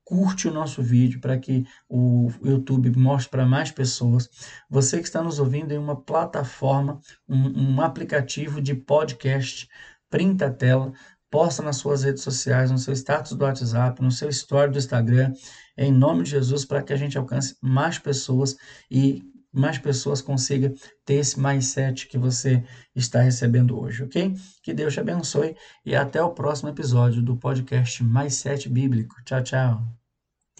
curte 0.07 0.47
o 0.47 0.53
nosso 0.53 0.81
vídeo 0.81 1.19
para 1.19 1.37
que 1.37 1.65
o 1.89 2.31
YouTube 2.41 2.97
mostre 2.97 3.29
para 3.29 3.45
mais 3.45 3.71
pessoas. 3.71 4.29
Você 4.69 4.99
que 4.99 5.03
está 5.03 5.21
nos 5.21 5.39
ouvindo 5.39 5.73
em 5.73 5.77
uma 5.77 6.01
plataforma, 6.01 7.01
um, 7.27 7.73
um 7.73 7.81
aplicativo 7.81 8.61
de 8.61 8.73
podcast, 8.73 9.67
printa 10.09 10.47
a 10.47 10.53
tela, 10.53 10.93
posta 11.29 11.61
nas 11.61 11.77
suas 11.77 12.03
redes 12.03 12.23
sociais, 12.23 12.71
no 12.71 12.77
seu 12.77 12.93
status 12.93 13.33
do 13.33 13.43
WhatsApp, 13.43 14.01
no 14.01 14.11
seu 14.11 14.29
story 14.29 14.71
do 14.71 14.77
Instagram, 14.77 15.33
em 15.77 15.91
nome 15.91 16.23
de 16.23 16.31
Jesus, 16.31 16.65
para 16.65 16.81
que 16.81 16.93
a 16.93 16.97
gente 16.97 17.17
alcance 17.17 17.55
mais 17.61 17.99
pessoas 17.99 18.55
e 18.89 19.23
mais 19.51 19.77
pessoas 19.77 20.21
consigam 20.21 20.73
ter 21.05 21.15
esse 21.15 21.39
mindset 21.39 22.07
que 22.07 22.17
você 22.17 22.63
está 22.95 23.21
recebendo 23.21 23.79
hoje, 23.79 24.03
ok? 24.03 24.33
Que 24.61 24.73
Deus 24.73 24.93
te 24.93 24.99
abençoe 24.99 25.55
e 25.85 25.95
até 25.95 26.21
o 26.21 26.33
próximo 26.33 26.69
episódio 26.69 27.21
do 27.21 27.37
podcast 27.37 28.03
Mais 28.03 28.35
Sete 28.35 28.69
Bíblico. 28.69 29.15
Tchau, 29.23 29.41
tchau. 29.41 30.06